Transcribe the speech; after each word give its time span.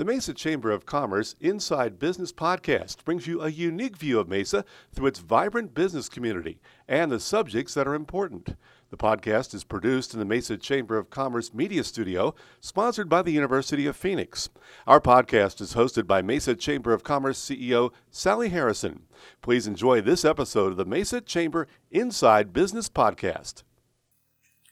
The 0.00 0.06
Mesa 0.06 0.32
Chamber 0.32 0.70
of 0.70 0.86
Commerce 0.86 1.34
Inside 1.42 1.98
Business 1.98 2.32
podcast 2.32 3.04
brings 3.04 3.26
you 3.26 3.42
a 3.42 3.50
unique 3.50 3.98
view 3.98 4.18
of 4.18 4.30
Mesa 4.30 4.64
through 4.94 5.08
its 5.08 5.18
vibrant 5.18 5.74
business 5.74 6.08
community 6.08 6.58
and 6.88 7.12
the 7.12 7.20
subjects 7.20 7.74
that 7.74 7.86
are 7.86 7.94
important. 7.94 8.56
The 8.88 8.96
podcast 8.96 9.52
is 9.52 9.62
produced 9.62 10.14
in 10.14 10.18
the 10.18 10.24
Mesa 10.24 10.56
Chamber 10.56 10.96
of 10.96 11.10
Commerce 11.10 11.52
Media 11.52 11.84
Studio, 11.84 12.34
sponsored 12.60 13.10
by 13.10 13.20
the 13.20 13.32
University 13.32 13.84
of 13.84 13.94
Phoenix. 13.94 14.48
Our 14.86 15.02
podcast 15.02 15.60
is 15.60 15.74
hosted 15.74 16.06
by 16.06 16.22
Mesa 16.22 16.54
Chamber 16.54 16.94
of 16.94 17.04
Commerce 17.04 17.38
CEO 17.38 17.90
Sally 18.10 18.48
Harrison. 18.48 19.02
Please 19.42 19.66
enjoy 19.66 20.00
this 20.00 20.24
episode 20.24 20.70
of 20.70 20.78
the 20.78 20.86
Mesa 20.86 21.20
Chamber 21.20 21.68
Inside 21.90 22.54
Business 22.54 22.88
podcast. 22.88 23.64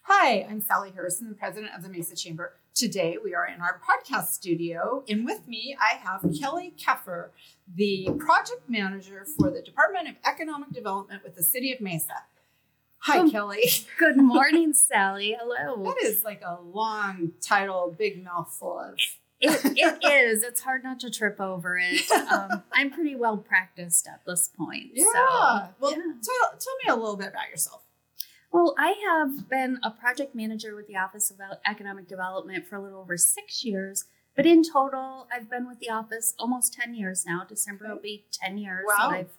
Hi, 0.04 0.46
I'm 0.48 0.62
Sally 0.62 0.90
Harrison, 0.90 1.36
president 1.38 1.74
of 1.76 1.82
the 1.82 1.90
Mesa 1.90 2.16
Chamber. 2.16 2.54
Today 2.78 3.16
we 3.24 3.34
are 3.34 3.44
in 3.44 3.60
our 3.60 3.80
podcast 3.80 4.28
studio, 4.28 5.02
and 5.08 5.24
with 5.24 5.48
me 5.48 5.76
I 5.80 5.96
have 5.96 6.24
Kelly 6.38 6.72
Keffer, 6.78 7.30
the 7.74 8.08
project 8.20 8.68
manager 8.68 9.26
for 9.36 9.50
the 9.50 9.60
Department 9.60 10.06
of 10.06 10.14
Economic 10.24 10.70
Development 10.70 11.24
with 11.24 11.34
the 11.34 11.42
City 11.42 11.72
of 11.72 11.80
Mesa. 11.80 12.22
Hi, 12.98 13.28
Kelly. 13.28 13.64
Good 13.98 14.18
morning, 14.18 14.74
Sally. 14.74 15.36
Hello. 15.36 15.82
That 15.82 15.96
is 16.04 16.22
like 16.22 16.40
a 16.46 16.60
long 16.62 17.32
title, 17.40 17.96
big 17.98 18.22
mouthful 18.22 18.78
of. 18.78 18.94
It, 19.40 19.60
it 19.76 20.04
is. 20.12 20.44
It's 20.44 20.60
hard 20.60 20.84
not 20.84 21.00
to 21.00 21.10
trip 21.10 21.40
over 21.40 21.80
it. 21.82 22.08
Um, 22.12 22.62
I'm 22.72 22.90
pretty 22.90 23.16
well 23.16 23.38
practiced 23.38 24.06
at 24.06 24.20
this 24.24 24.50
point. 24.56 24.90
Yeah. 24.94 25.04
So, 25.04 25.68
well, 25.80 25.90
yeah. 25.90 26.12
Tell, 26.22 26.58
tell 26.60 26.76
me 26.84 26.90
a 26.90 26.94
little 26.94 27.16
bit 27.16 27.30
about 27.30 27.50
yourself. 27.50 27.82
Well, 28.50 28.74
I 28.78 28.94
have 29.08 29.48
been 29.48 29.78
a 29.82 29.90
project 29.90 30.34
manager 30.34 30.74
with 30.74 30.86
the 30.86 30.96
Office 30.96 31.30
of 31.30 31.36
Economic 31.66 32.08
Development 32.08 32.66
for 32.66 32.76
a 32.76 32.82
little 32.82 33.00
over 33.00 33.16
six 33.16 33.64
years. 33.64 34.04
But 34.34 34.46
in 34.46 34.62
total, 34.62 35.26
I've 35.32 35.50
been 35.50 35.66
with 35.66 35.80
the 35.80 35.90
office 35.90 36.34
almost 36.38 36.72
10 36.72 36.94
years 36.94 37.24
now. 37.26 37.44
December 37.46 37.88
will 37.88 38.00
be 38.00 38.24
10 38.32 38.56
years 38.58 38.84
Wow. 38.86 39.10
I've 39.10 39.32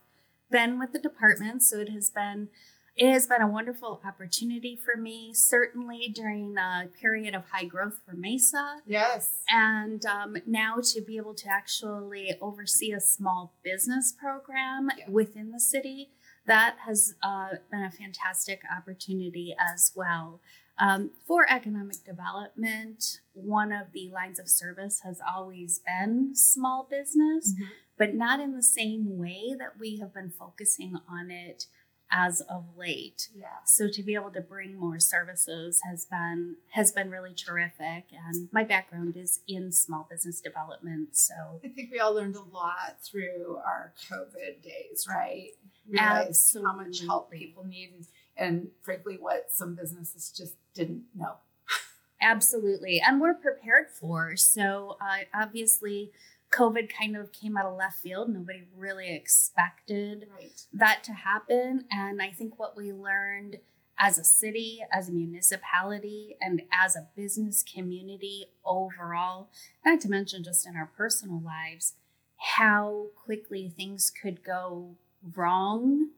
been 0.52 0.78
with 0.78 0.92
the 0.94 1.00
department. 1.00 1.64
So 1.64 1.80
it 1.80 1.89
has 1.89 2.09
been 2.09 2.50
it 2.95 3.09
has 3.14 3.28
been 3.28 3.42
a 3.42 3.48
wonderful 3.48 4.02
opportunity 4.03 4.75
for 4.75 5.00
me, 5.00 5.33
certainly 5.33 6.09
during 6.14 6.58
a 6.58 6.89
period 7.00 7.33
of 7.33 7.45
high 7.50 7.64
growth 7.64 8.02
for 8.05 8.14
Mesa. 8.14 8.81
Yes. 8.86 9.39
And 9.50 10.05
um, 10.05 10.36
now 10.45 10.80
to 10.83 11.00
be 11.02 11.16
able 11.16 11.33
to 11.36 11.48
actually 11.48 12.36
oversee 12.42 12.92
a 12.92 13.00
small 13.00 13.53
business 13.64 14.11
program 14.11 14.89
Yeah. 14.98 15.05
within 15.09 15.52
the 15.52 15.61
city, 15.61 16.09
that 16.50 16.78
has 16.86 17.16
uh, 17.23 17.50
been 17.72 17.83
a 17.83 17.92
fantastic 17.92 18.61
opportunity 18.75 19.55
as 19.59 19.92
well. 19.95 20.42
Um, 20.78 21.11
for 21.28 21.45
economic 21.50 22.03
development, 22.05 23.19
one 23.33 23.72
of 23.72 23.92
the 23.92 24.09
lines 24.09 24.39
of 24.39 24.47
service 24.50 25.02
has 25.03 25.20
always 25.36 25.80
been 25.80 26.36
small 26.36 26.88
business, 26.89 27.53
Mhm. 27.53 27.67
but 27.97 28.16
not 28.16 28.39
in 28.39 28.55
the 28.55 28.64
same 28.64 29.17
way 29.17 29.53
that 29.59 29.77
we 29.80 29.97
have 30.00 30.14
been 30.14 30.31
focusing 30.31 30.95
on 31.08 31.31
it 31.31 31.66
as 32.11 32.41
of 32.41 32.65
late 32.77 33.29
Yeah. 33.35 33.47
so 33.65 33.88
to 33.88 34.02
be 34.03 34.15
able 34.15 34.31
to 34.31 34.41
bring 34.41 34.75
more 34.79 34.99
services 34.99 35.81
has 35.88 36.05
been 36.05 36.55
has 36.71 36.91
been 36.91 37.11
really 37.11 37.33
terrific 37.33 38.05
and 38.11 38.49
my 38.52 38.63
background 38.63 39.15
is 39.15 39.41
in 39.47 39.71
small 39.71 40.07
business 40.09 40.41
development 40.41 41.15
so 41.15 41.33
I 41.63 41.67
think 41.69 41.91
we 41.91 41.99
all 41.99 42.13
learned 42.13 42.35
a 42.35 42.41
lot 42.41 42.97
through 43.03 43.59
our 43.65 43.93
COVID 44.09 44.63
days, 44.63 45.05
right? 45.09 45.49
Realized 45.87 46.57
how 46.63 46.73
much 46.75 47.02
help 47.02 47.31
people 47.31 47.63
need 47.65 47.91
and, 47.95 48.05
and 48.37 48.67
frankly 48.81 49.17
what 49.19 49.52
some 49.52 49.75
businesses 49.75 50.31
just 50.35 50.55
didn't 50.73 51.03
know. 51.15 51.33
absolutely 52.21 52.99
and 53.05 53.21
we're 53.21 53.33
prepared 53.33 53.87
for 53.89 54.35
so 54.35 54.97
uh, 55.02 55.23
obviously 55.33 56.11
covid 56.52 56.92
kind 56.92 57.16
of 57.16 57.31
came 57.31 57.55
out 57.58 57.66
of 57.66 57.75
left 57.78 58.00
field 58.00 58.30
nobody 58.30 58.64
really 58.75 59.14
expected 59.16 60.28
Right. 60.36 60.61
that 60.73 61.03
to 61.05 61.14
happen. 61.14 61.86
And 61.92 62.22
I 62.22 62.31
think 62.31 62.58
what 62.59 62.75
we 62.75 62.92
learned 62.92 63.58
as 64.02 64.17
a 64.17 64.23
city, 64.23 64.80
as 64.93 65.10
a 65.10 65.11
municipality, 65.11 66.37
and 66.39 66.61
as 66.71 66.95
a 66.95 67.08
business 67.15 67.64
community 67.64 68.45
overall, 68.64 69.49
not 69.86 69.99
to 70.02 70.10
mention 70.10 70.43
just 70.43 70.65
in 70.65 70.76
our 70.77 70.86
personal 70.95 71.42
lives, 71.42 71.95
how 72.37 73.08
quickly 73.26 73.67
things 73.70 74.10
could 74.10 74.43
go 74.43 74.95
wrong 75.36 76.11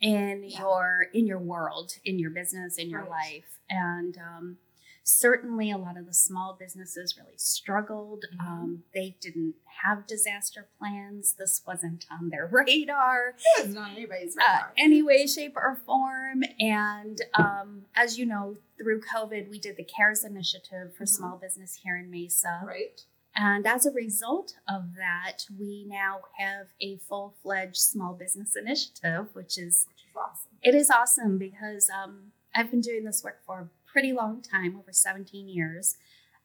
in 0.00 0.44
Yeah. 0.44 0.58
your 0.60 1.06
in 1.14 1.26
your 1.26 1.38
world 1.38 1.92
in 2.04 2.18
your 2.18 2.30
business 2.30 2.76
in 2.76 2.90
your 2.90 3.00
Right. 3.02 3.10
life 3.10 3.58
and 3.70 4.18
um, 4.18 4.58
certainly 5.04 5.70
a 5.70 5.76
lot 5.78 5.96
of 5.96 6.06
the 6.06 6.14
small 6.14 6.56
businesses 6.58 7.16
really 7.18 7.36
struggled 7.36 8.24
Mhm. 8.34 8.46
um, 8.46 8.84
they 8.94 9.16
didn't 9.20 9.54
have 9.82 10.06
disaster 10.06 10.68
plans 10.78 11.34
this 11.34 11.62
wasn't 11.66 12.06
on 12.10 12.28
their 12.28 12.46
radar 12.52 13.34
It's 13.58 13.68
not 13.74 13.90
anybody's 13.92 14.36
uh, 14.36 14.40
radar. 14.40 14.72
any 14.78 15.02
way, 15.02 15.26
shape, 15.26 15.56
or 15.56 15.76
form. 15.84 16.42
And 16.60 17.20
um, 17.34 17.86
as 17.96 18.18
you 18.18 18.26
know, 18.26 18.56
through 18.78 19.00
COVID, 19.02 19.48
we 19.50 19.58
did 19.58 19.76
the 19.76 19.84
CARES 19.84 20.24
initiative 20.24 20.94
for 20.94 21.04
Mhm. 21.04 21.08
small 21.08 21.36
business 21.36 21.74
here 21.82 21.96
in 21.96 22.10
Mesa. 22.10 22.60
right. 22.64 23.04
And 23.34 23.66
as 23.66 23.86
a 23.86 23.90
result 23.92 24.56
of 24.68 24.94
that, 24.96 25.46
we 25.58 25.86
now 25.88 26.20
have 26.36 26.66
a 26.82 26.98
full 26.98 27.34
fledged 27.42 27.78
small 27.78 28.12
business 28.12 28.54
initiative, 28.56 29.34
which 29.34 29.56
is 29.56 29.86
Which 29.88 30.04
is 30.04 30.16
awesome. 30.16 30.50
it 30.62 30.74
is 30.74 30.90
awesome 30.90 31.38
because 31.38 31.88
um, 31.90 32.32
I've 32.54 32.70
been 32.70 32.82
doing 32.82 33.04
this 33.04 33.24
work 33.24 33.40
for 33.46 33.70
pretty 33.92 34.12
long 34.12 34.40
time, 34.40 34.76
over 34.76 34.92
17 34.92 35.48
years, 35.48 35.96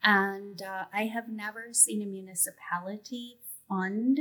and 0.04 0.62
uh, 0.62 0.86
I 0.94 1.04
have 1.04 1.30
never 1.30 1.70
seen 1.72 2.02
a 2.02 2.06
municipality 2.06 3.38
fund 3.68 4.20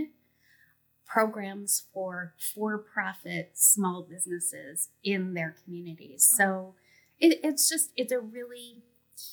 programs 1.05 1.85
for 1.93 2.35
for-profit 2.55 3.53
small 3.55 4.03
businesses 4.09 4.89
in 5.05 5.35
their 5.35 5.55
communities. 5.65 6.25
So 6.37 6.75
it, 7.19 7.41
it's 7.43 7.69
just 7.69 7.91
it's 7.97 8.13
a 8.13 8.21
really 8.21 8.83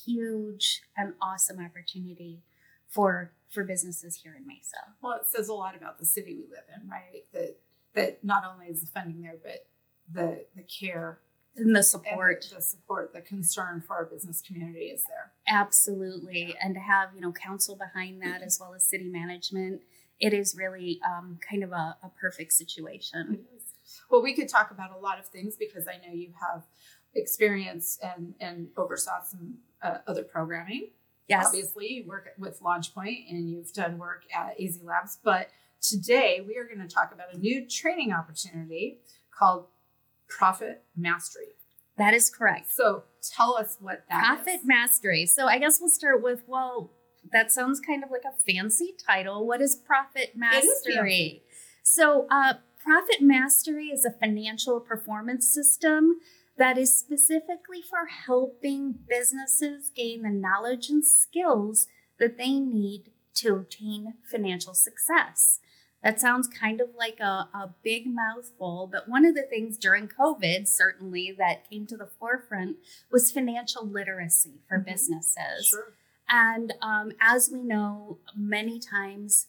huge 0.04 0.82
and 0.96 1.14
awesome 1.20 1.58
opportunity 1.64 2.42
for 2.88 3.32
for 3.50 3.64
businesses 3.64 4.20
here 4.22 4.34
in 4.36 4.46
Mesa. 4.46 4.94
Well, 5.02 5.18
it 5.20 5.26
says 5.26 5.48
a 5.48 5.54
lot 5.54 5.76
about 5.76 5.98
the 5.98 6.06
city 6.06 6.34
we 6.34 6.44
live 6.50 6.64
in, 6.76 6.88
right? 6.88 7.24
That 7.32 7.56
that 7.94 8.24
not 8.24 8.44
only 8.44 8.66
is 8.66 8.80
the 8.80 8.86
funding 8.86 9.22
there, 9.22 9.36
but 9.42 9.66
the 10.12 10.46
the 10.54 10.62
care 10.62 11.18
And 11.56 11.74
the 11.74 11.78
and 11.78 11.84
support 11.84 12.46
the 12.54 12.60
support, 12.60 13.12
the 13.12 13.20
concern 13.20 13.80
for 13.80 13.94
our 13.94 14.04
business 14.04 14.40
community 14.40 14.86
is 14.86 15.04
there. 15.04 15.32
Absolutely. 15.48 16.54
And 16.60 16.74
to 16.74 16.80
have, 16.80 17.10
you 17.14 17.20
know, 17.20 17.32
council 17.32 17.76
behind 17.76 18.22
that 18.22 18.42
as 18.42 18.58
well 18.60 18.74
as 18.74 18.82
city 18.82 19.08
management, 19.08 19.82
it 20.18 20.32
is 20.32 20.56
really 20.56 21.00
um, 21.06 21.38
kind 21.48 21.62
of 21.62 21.72
a, 21.72 21.96
a 22.02 22.10
perfect 22.20 22.52
situation. 22.52 23.40
Well, 24.10 24.22
we 24.22 24.34
could 24.34 24.48
talk 24.48 24.70
about 24.70 24.90
a 24.96 24.98
lot 24.98 25.18
of 25.18 25.26
things 25.26 25.56
because 25.56 25.86
I 25.86 26.04
know 26.04 26.12
you 26.12 26.32
have 26.40 26.64
experience 27.14 27.98
and 28.02 28.34
and 28.40 28.68
oversaw 28.76 29.22
some 29.22 29.58
uh, 29.82 29.98
other 30.06 30.22
programming. 30.22 30.90
Yes. 31.28 31.46
Obviously, 31.46 31.88
you 31.88 32.06
work 32.06 32.28
with 32.38 32.60
LaunchPoint 32.60 33.30
and 33.30 33.48
you've 33.48 33.72
done 33.72 33.98
work 33.98 34.24
at 34.34 34.60
AZ 34.60 34.80
Labs. 34.82 35.18
But 35.22 35.48
today 35.80 36.44
we 36.46 36.56
are 36.56 36.64
going 36.64 36.86
to 36.86 36.92
talk 36.92 37.12
about 37.12 37.32
a 37.32 37.38
new 37.38 37.66
training 37.66 38.12
opportunity 38.12 38.98
called 39.30 39.66
Profit 40.28 40.84
Mastery. 40.96 41.54
That 41.96 42.14
is 42.14 42.30
correct. 42.30 42.72
So 42.72 43.04
tell 43.22 43.56
us 43.56 43.76
what 43.80 44.04
that 44.10 44.38
is. 44.38 44.44
Profit 44.44 44.60
mastery. 44.64 45.26
So 45.26 45.46
I 45.46 45.58
guess 45.58 45.80
we'll 45.80 45.90
start 45.90 46.22
with, 46.22 46.42
well, 46.46 46.90
that 47.32 47.52
sounds 47.52 47.80
kind 47.80 48.02
of 48.02 48.10
like 48.10 48.24
a 48.24 48.34
fancy 48.44 48.94
title. 49.06 49.46
What 49.46 49.60
is 49.60 49.76
profit 49.76 50.30
is 50.34 50.36
mastery? 50.36 51.42
So, 51.82 52.26
uh, 52.30 52.54
profit 52.82 53.20
mastery 53.20 53.86
is 53.86 54.04
a 54.04 54.10
financial 54.10 54.80
performance 54.80 55.48
system 55.48 56.16
that 56.56 56.78
is 56.78 56.96
specifically 56.96 57.82
for 57.82 58.06
helping 58.06 58.94
businesses 59.08 59.90
gain 59.94 60.22
the 60.22 60.30
knowledge 60.30 60.88
and 60.88 61.04
skills 61.04 61.86
that 62.18 62.38
they 62.38 62.58
need 62.58 63.10
to 63.34 63.54
obtain 63.54 64.14
financial 64.30 64.74
success. 64.74 65.60
That 66.04 66.20
sounds 66.20 66.46
kind 66.48 66.80
of 66.82 66.90
like 66.96 67.18
a, 67.18 67.48
a 67.54 67.70
big 67.82 68.06
mouthful, 68.06 68.88
but 68.92 69.08
one 69.08 69.24
of 69.24 69.34
the 69.34 69.42
things 69.42 69.78
during 69.78 70.06
COVID, 70.06 70.68
certainly, 70.68 71.34
that 71.38 71.68
came 71.70 71.86
to 71.86 71.96
the 71.96 72.06
forefront 72.06 72.76
was 73.10 73.32
financial 73.32 73.86
literacy 73.86 74.60
for 74.68 74.78
Mhm. 74.78 74.84
businesses. 74.84 75.66
Sure. 75.66 75.94
And 76.28 76.74
um, 76.82 77.12
as 77.20 77.50
we 77.50 77.62
know, 77.62 78.18
many 78.36 78.78
times 78.78 79.46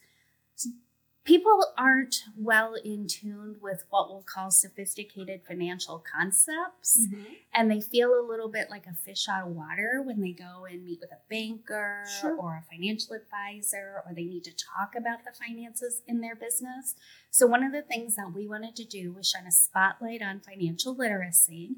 people 1.25 1.74
aren't 1.75 2.24
well 2.38 2.75
in 2.75 3.07
tune 3.07 3.56
with 3.60 3.83
what 3.89 4.10
we'll 4.10 4.24
call 4.24 4.51
sophisticated 4.51 5.42
financial 5.45 6.04
concepts. 6.16 7.00
Mm-hmm. 7.01 7.24
And 7.54 7.69
they 7.69 7.81
feel 7.81 8.12
a 8.12 8.22
little 8.25 8.48
bit 8.48 8.69
like 8.69 8.86
a 8.86 8.94
fish 8.94 9.27
out 9.27 9.48
of 9.48 9.54
water 9.56 10.01
when 10.06 10.22
they 10.22 10.31
go 10.31 10.66
and 10.69 10.86
meet 10.86 11.00
with 11.01 11.12
a 11.12 11.18
banker 11.30 12.04
Sure. 12.22 12.38
or 12.38 12.63
a 12.63 12.74
financial 12.74 13.16
advisor 13.16 14.04
or 14.06 14.13
they 14.13 14.24
need 14.24 14.44
to 14.44 14.51
talk 14.51 14.94
about 14.95 15.25
the 15.25 15.31
finances 15.31 16.04
in 16.07 16.22
their 16.22 16.36
business. 16.36 16.94
So, 17.31 17.48
one 17.48 17.63
of 17.63 17.72
the 17.72 17.81
things 17.81 18.16
that 18.16 18.31
we 18.33 18.48
wanted 18.48 18.75
to 18.77 18.86
do 18.86 19.12
was 19.12 19.27
shine 19.27 19.48
a 19.48 19.51
spotlight 19.51 20.22
on 20.22 20.39
financial 20.42 20.95
literacy. 20.95 21.72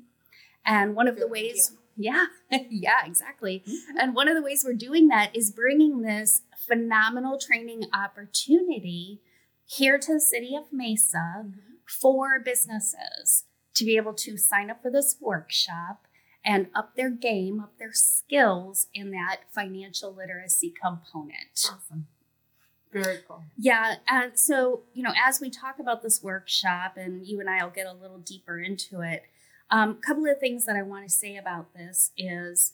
And 0.65 0.93
one 0.95 1.07
of 1.07 1.15
the 1.15 1.21
Good 1.21 1.31
ways 1.31 1.71
Yeah, 1.95 2.25
yeah, 2.69 3.05
exactly. 3.05 3.63
And 3.97 4.13
one 4.13 4.27
of 4.27 4.35
the 4.35 4.43
ways 4.43 4.63
we're 4.65 4.73
doing 4.73 5.07
that 5.07 5.33
is 5.33 5.51
bringing 5.51 6.01
this 6.01 6.41
phenomenal 6.67 7.39
training 7.39 7.83
opportunity 7.93 9.21
here 9.67 9.99
to 9.99 10.13
the 10.13 10.19
city 10.19 10.55
of 10.55 10.71
Mesa 10.71 11.45
for 11.85 12.39
businesses 12.39 13.43
to 13.75 13.85
be 13.85 13.97
able 13.97 14.13
to 14.13 14.37
sign 14.37 14.71
up 14.71 14.81
for 14.81 14.89
this 14.89 15.17
workshop 15.21 16.07
and 16.43 16.67
up 16.73 16.95
their 16.95 17.09
game, 17.09 17.59
up 17.59 17.77
their 17.77 17.91
skills 17.91 18.87
in 18.93 19.11
that 19.11 19.41
financial 19.53 20.13
literacy 20.13 20.73
component. 20.81 21.69
Awesome. 21.69 22.07
Very 22.91 23.19
cool. 23.27 23.43
Yeah. 23.57 23.95
And 24.07 24.39
so, 24.39 24.83
you 24.93 25.03
know, 25.03 25.11
as 25.21 25.41
we 25.41 25.49
talk 25.49 25.77
about 25.77 26.01
this 26.01 26.23
workshop, 26.23 26.93
and 26.95 27.27
you 27.27 27.41
and 27.41 27.49
I 27.49 27.63
will 27.63 27.71
get 27.71 27.85
a 27.85 27.91
little 27.91 28.19
deeper 28.19 28.59
into 28.59 29.01
it, 29.01 29.23
a 29.69 29.77
um, 29.77 29.95
couple 29.95 30.25
of 30.25 30.39
things 30.39 30.65
that 30.65 30.77
I 30.77 30.81
want 30.81 31.05
to 31.05 31.13
say 31.13 31.35
about 31.35 31.73
this 31.73 32.11
is 32.17 32.71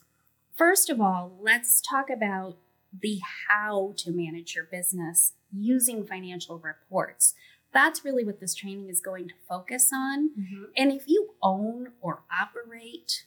first 0.56 0.92
of 0.92 1.02
all, 1.02 1.36
let's 1.42 1.82
talk 1.82 2.12
about 2.12 2.58
the 2.98 3.20
how 3.50 3.96
to 3.98 4.12
manage 4.12 4.54
your 4.54 4.66
business 4.66 5.34
using 5.56 6.06
financial 6.06 6.60
reports. 6.60 7.34
That's 7.74 8.06
really 8.06 8.24
what 8.24 8.40
this 8.40 8.54
training 8.54 8.90
is 8.90 9.00
going 9.00 9.28
to 9.30 9.34
focus 9.50 9.92
on. 9.94 10.30
Mm-hmm. 10.40 10.64
And 10.78 10.92
if 10.92 11.08
you 11.08 11.34
own 11.42 11.94
or 12.02 12.24
operate, 12.32 13.26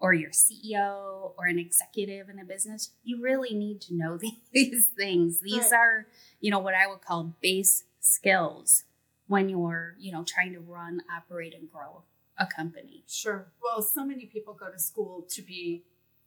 or 0.00 0.12
you're 0.12 0.30
CEO 0.30 1.32
or 1.36 1.46
an 1.46 1.58
executive 1.58 2.28
in 2.28 2.38
a 2.38 2.44
business, 2.44 2.92
you 3.02 3.20
really 3.20 3.54
need 3.54 3.80
to 3.82 3.94
know 3.94 4.18
these 4.52 4.88
things. 4.96 5.40
These 5.40 5.70
Right. 5.72 5.72
are, 5.72 6.06
you 6.40 6.50
know, 6.50 6.58
what 6.58 6.74
I 6.74 6.86
would 6.86 7.02
call 7.02 7.34
base 7.40 7.84
skills 8.00 8.84
when 9.26 9.48
you're, 9.48 9.94
you 9.98 10.12
know, 10.12 10.24
trying 10.24 10.52
to 10.52 10.60
run, 10.60 11.02
operate, 11.14 11.54
and 11.54 11.70
grow 11.70 12.02
a 12.38 12.46
company. 12.46 13.04
Sure. 13.08 13.48
Well, 13.62 13.82
so 13.82 14.04
many 14.04 14.26
people 14.26 14.54
go 14.54 14.70
to 14.70 14.78
school 14.78 15.26
to 15.30 15.42
be, 15.42 15.82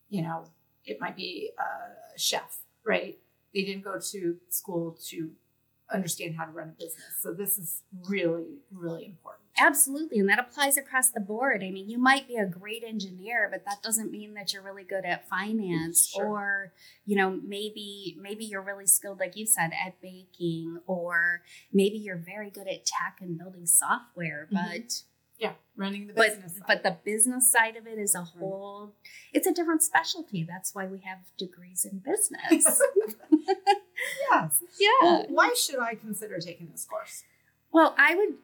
you 0.10 0.22
know, 0.22 0.46
it 0.86 1.00
might 1.00 1.16
be 1.16 1.52
a 1.58 2.20
chef, 2.20 2.58
right? 2.86 3.18
They 3.54 3.64
didn't 3.64 3.84
go 3.84 4.00
to 4.12 4.38
school 4.50 4.98
to 5.08 5.32
understand 5.94 6.36
how 6.36 6.46
to 6.46 6.52
run 6.52 6.70
a 6.70 6.72
business. 6.72 7.04
So 7.22 7.34
this 7.34 7.58
is 7.58 7.82
really, 8.08 8.60
really 8.72 9.06
important. 9.06 9.42
Absolutely. 9.60 10.18
And 10.20 10.30
that 10.30 10.40
applies 10.40 10.78
across 10.78 11.10
the 11.12 11.20
board. 11.20 11.62
I 11.64 11.72
mean, 11.72 11.90
you 11.90 11.98
might 11.98 12.28
be 12.28 12.38
a 12.38 12.46
great 12.46 12.84
engineer, 12.86 13.50
but 13.52 13.66
that 13.66 13.84
doesn't 13.84 14.10
mean 14.12 14.34
that 14.36 14.54
you're 14.54 14.64
really 14.64 14.86
good 14.86 15.04
at 15.06 15.28
finance 15.28 16.08
Sure. 16.08 16.26
or, 16.26 16.74
you 17.06 17.16
know, 17.18 17.40
maybe 17.46 18.18
maybe 18.20 18.46
you're 18.46 18.62
really 18.62 18.88
skilled 18.88 19.20
like 19.20 19.36
you 19.36 19.46
said 19.46 19.72
at 19.86 20.00
baking 20.02 20.80
or 20.88 21.42
maybe 21.74 21.98
you're 21.98 22.16
very 22.18 22.50
good 22.50 22.68
at 22.68 22.86
tech 22.86 23.18
and 23.20 23.38
building 23.38 23.66
software, 23.66 24.48
Mhm. 24.52 24.54
but 24.54 25.04
Yeah, 25.38 25.54
running 25.76 26.08
the 26.08 26.14
business. 26.14 26.54
side. 26.58 26.64
but 26.68 26.84
the 26.84 26.98
business 27.04 27.52
side 27.52 27.76
of 27.76 27.86
it 27.88 28.00
is 28.00 28.16
a 28.16 28.24
whole 28.24 28.96
it's 29.34 29.48
a 29.48 29.54
different 29.54 29.84
specialty. 29.84 30.44
That's 30.44 30.74
why 30.74 30.86
we 30.88 31.00
have 31.02 31.20
degrees 31.38 31.84
in 31.84 32.00
business. 32.00 32.82
yes. 34.30 34.64
yeah. 34.80 34.90
Well, 35.02 35.26
why 35.30 35.54
should 35.54 35.80
I 35.80 35.96
consider 35.96 36.40
taking 36.40 36.70
this 36.72 36.86
course? 36.86 37.24
Well, 37.72 37.96
I 37.98 38.16
would 38.16 38.36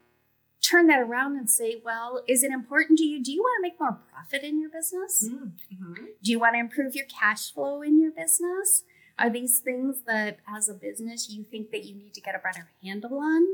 turn 0.62 0.88
that 0.88 1.00
around 1.00 1.38
and 1.38 1.50
say, 1.50 1.82
well, 1.84 2.24
is 2.28 2.44
it 2.44 2.52
important 2.52 2.98
to 3.00 3.06
you? 3.06 3.24
Do 3.24 3.32
you 3.32 3.42
want 3.42 3.58
to 3.60 3.70
make 3.70 3.80
more 3.80 4.00
profit 4.12 4.44
in 4.44 4.60
your 4.60 4.70
business? 4.70 5.30
Mm-hmm. 5.30 6.06
Do 6.24 6.32
you 6.32 6.40
want 6.40 6.56
to 6.56 6.60
improve 6.60 6.96
your 6.96 7.06
cash 7.06 7.54
flow 7.54 7.82
in 7.82 8.02
your 8.02 8.12
business? 8.12 8.84
Are 9.20 9.30
these 9.30 9.60
things 9.60 10.02
that 10.06 10.38
as 10.48 10.70
a 10.70 10.74
business 10.74 11.30
you 11.30 11.44
think 11.44 11.72
that 11.72 11.86
you 11.86 11.96
need 11.96 12.14
to 12.14 12.22
get 12.22 12.36
a 12.36 12.40
better 12.40 12.70
handle 12.84 13.18
on? 13.18 13.48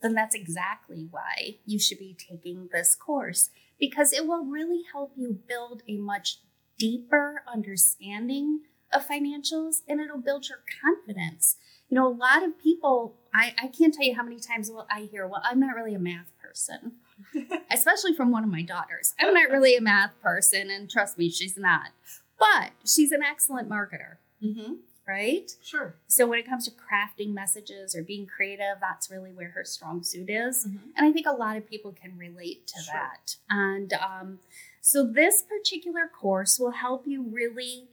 Then 0.00 0.14
that's 0.14 0.34
exactly 0.34 1.08
why 1.10 1.56
you 1.66 1.78
should 1.78 1.98
be 1.98 2.16
taking 2.18 2.68
this 2.72 2.94
course 2.94 3.50
because 3.78 4.12
it 4.12 4.26
will 4.26 4.44
really 4.44 4.82
help 4.92 5.12
you 5.16 5.38
build 5.46 5.82
a 5.88 5.96
much 5.96 6.40
deeper 6.78 7.42
understanding 7.52 8.60
of 8.94 9.06
financials 9.06 9.82
and 9.88 10.00
it'll 10.00 10.18
build 10.18 10.48
your 10.48 10.58
confidence. 10.82 11.56
You 11.88 11.96
know, 11.96 12.06
a 12.08 12.14
lot 12.14 12.42
of 12.42 12.58
people, 12.58 13.14
I, 13.34 13.54
I 13.62 13.66
can't 13.68 13.92
tell 13.92 14.04
you 14.04 14.14
how 14.14 14.22
many 14.22 14.40
times 14.40 14.70
I 14.90 15.02
hear, 15.02 15.26
well, 15.26 15.42
I'm 15.44 15.60
not 15.60 15.74
really 15.76 15.94
a 15.94 15.98
math 15.98 16.30
person, 16.42 16.92
especially 17.70 18.14
from 18.14 18.30
one 18.30 18.42
of 18.44 18.50
my 18.50 18.62
daughters. 18.62 19.14
I'm 19.20 19.34
not 19.34 19.50
really 19.50 19.76
a 19.76 19.80
math 19.80 20.12
person, 20.22 20.70
and 20.70 20.88
trust 20.90 21.18
me, 21.18 21.30
she's 21.30 21.56
not. 21.56 21.90
But 22.38 22.72
she's 22.84 23.12
an 23.12 23.22
excellent 23.22 23.68
marketer, 23.68 24.16
Mm-hmm. 24.42 24.74
right? 25.06 25.50
Sure. 25.62 25.94
So 26.08 26.26
when 26.26 26.38
it 26.38 26.46
comes 26.48 26.64
to 26.66 26.70
crafting 26.72 27.32
messages 27.32 27.94
or 27.94 28.02
being 28.02 28.26
creative, 28.26 28.76
that's 28.80 29.10
really 29.10 29.32
where 29.32 29.50
her 29.50 29.64
strong 29.64 30.02
suit 30.02 30.28
is. 30.28 30.66
Mm-hmm. 30.66 30.88
And 30.96 31.06
I 31.06 31.12
think 31.12 31.26
a 31.26 31.32
lot 31.32 31.56
of 31.56 31.66
people 31.68 31.92
can 31.92 32.16
relate 32.18 32.66
to 32.68 32.82
Sure. 32.82 32.94
that. 32.94 33.36
And 33.48 33.92
um, 33.94 34.38
so 34.80 35.06
this 35.06 35.42
particular 35.42 36.10
course 36.20 36.58
will 36.58 36.72
help 36.72 37.06
you 37.06 37.22
really 37.22 37.88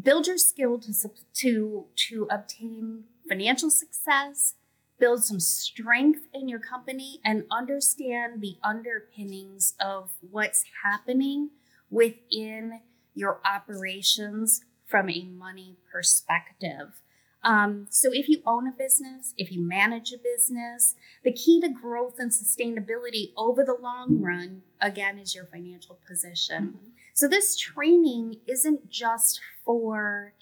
build 0.00 0.26
your 0.26 0.38
skill 0.38 0.78
to 0.78 0.92
to 1.34 1.86
to 1.96 2.28
obtain 2.30 3.04
financial 3.28 3.70
success, 3.70 4.54
build 4.98 5.24
some 5.24 5.40
strength 5.40 6.26
in 6.32 6.48
your 6.48 6.58
company, 6.58 7.20
and 7.24 7.44
understand 7.50 8.40
the 8.40 8.56
underpinnings 8.62 9.74
of 9.80 10.10
what's 10.30 10.64
happening 10.84 11.50
within 11.90 12.80
your 13.14 13.40
operations 13.44 14.62
from 14.86 15.08
a 15.10 15.24
money 15.24 15.76
perspective. 15.90 17.02
Um, 17.44 17.86
so, 17.90 18.10
if 18.12 18.28
you 18.28 18.40
own 18.46 18.68
a 18.68 18.72
business, 18.72 19.34
if 19.36 19.50
you 19.50 19.60
manage 19.60 20.12
a 20.12 20.18
business, 20.18 20.94
the 21.24 21.32
key 21.32 21.60
to 21.60 21.68
growth 21.68 22.14
and 22.18 22.30
sustainability 22.30 23.32
over 23.36 23.64
the 23.64 23.74
long 23.74 24.20
run, 24.20 24.62
again, 24.80 25.18
is 25.18 25.34
your 25.34 25.46
financial 25.46 25.98
position. 26.06 26.78
So, 27.14 27.26
this 27.26 27.56
training 27.56 28.36
isn't 28.46 28.90
just 28.90 29.40
for 29.64 30.34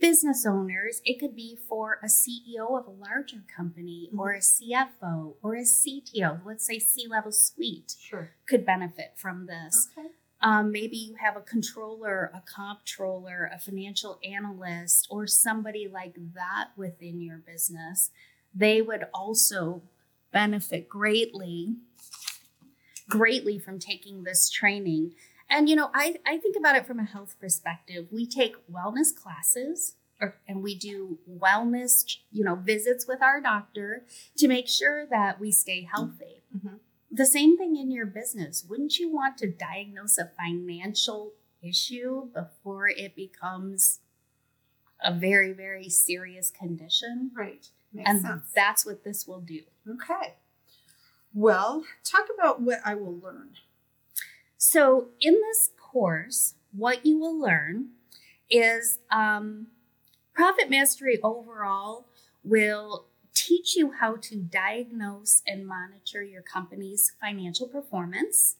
business 0.00 0.44
owners, 0.46 1.00
it 1.04 1.18
could 1.18 1.34
be 1.34 1.56
for 1.68 1.98
a 2.02 2.06
CEO 2.06 2.78
of 2.78 2.86
a 2.86 2.90
larger 2.90 3.42
company 3.54 4.10
or 4.16 4.32
a 4.32 4.40
CFO 4.40 5.34
or 5.42 5.54
a 5.54 5.62
CTO. 5.62 6.40
Let's 6.44 6.66
say 6.66 6.78
C 6.78 7.06
level 7.08 7.32
suite 7.32 7.94
Sure. 7.98 8.30
could 8.46 8.66
benefit 8.66 9.12
from 9.16 9.46
this. 9.46 9.88
Okay. 9.96 10.08
Um, 10.40 10.72
maybe 10.72 10.96
you 10.96 11.14
have 11.14 11.36
a 11.36 11.40
controller, 11.40 12.30
a 12.34 12.42
comptroller, 12.54 13.50
a 13.54 13.58
financial 13.58 14.18
analyst, 14.22 15.06
or 15.08 15.26
somebody 15.26 15.88
like 15.90 16.16
that 16.34 16.68
within 16.76 17.20
your 17.22 17.38
business. 17.38 18.10
They 18.54 18.82
would 18.82 19.06
also 19.14 19.82
benefit 20.32 20.86
greatly, 20.88 21.76
greatly 23.08 23.58
from 23.58 23.78
taking 23.78 24.24
this 24.24 24.50
training. 24.50 25.12
And 25.54 25.68
you 25.68 25.76
know, 25.76 25.88
I, 25.94 26.16
I 26.26 26.38
think 26.38 26.56
about 26.56 26.74
it 26.74 26.84
from 26.84 26.98
a 26.98 27.04
health 27.04 27.36
perspective. 27.40 28.08
We 28.10 28.26
take 28.26 28.56
wellness 28.68 29.14
classes 29.14 29.94
or, 30.20 30.34
and 30.48 30.64
we 30.64 30.74
do 30.74 31.18
wellness, 31.30 32.16
you 32.32 32.42
know, 32.42 32.56
visits 32.56 33.06
with 33.06 33.22
our 33.22 33.40
doctor 33.40 34.04
to 34.38 34.48
make 34.48 34.66
sure 34.66 35.06
that 35.06 35.38
we 35.38 35.52
stay 35.52 35.82
healthy. 35.88 36.42
Mhm. 36.56 36.80
The 37.08 37.24
same 37.24 37.56
thing 37.56 37.76
in 37.76 37.92
your 37.92 38.04
business. 38.06 38.64
Wouldn't 38.68 38.98
you 38.98 39.08
want 39.08 39.38
to 39.38 39.46
diagnose 39.46 40.18
a 40.18 40.32
financial 40.36 41.34
issue 41.62 42.30
before 42.34 42.88
it 42.88 43.14
becomes 43.14 44.00
a 45.00 45.14
very, 45.14 45.52
very 45.52 45.88
serious 45.88 46.50
condition? 46.50 47.30
Right. 47.32 47.68
Makes 47.92 48.10
and 48.10 48.22
sense. 48.22 48.50
that's 48.52 48.84
what 48.84 49.04
this 49.04 49.28
will 49.28 49.40
do. 49.40 49.60
Okay. 49.88 50.34
Well, 51.32 51.84
talk 52.02 52.26
about 52.36 52.60
what 52.60 52.80
I 52.84 52.96
will 52.96 53.16
learn. 53.16 53.50
So, 54.66 55.08
in 55.20 55.34
this 55.34 55.68
course, 55.78 56.54
what 56.72 57.04
you 57.04 57.18
will 57.18 57.38
learn 57.38 57.90
is 58.48 58.98
um, 59.10 59.66
Profit 60.32 60.70
Mastery 60.70 61.20
overall 61.22 62.06
will 62.42 63.04
teach 63.34 63.76
you 63.76 63.92
how 63.92 64.16
to 64.22 64.36
diagnose 64.36 65.42
and 65.46 65.66
monitor 65.66 66.22
your 66.22 66.40
company's 66.40 67.12
financial 67.20 67.68
performance. 67.68 68.56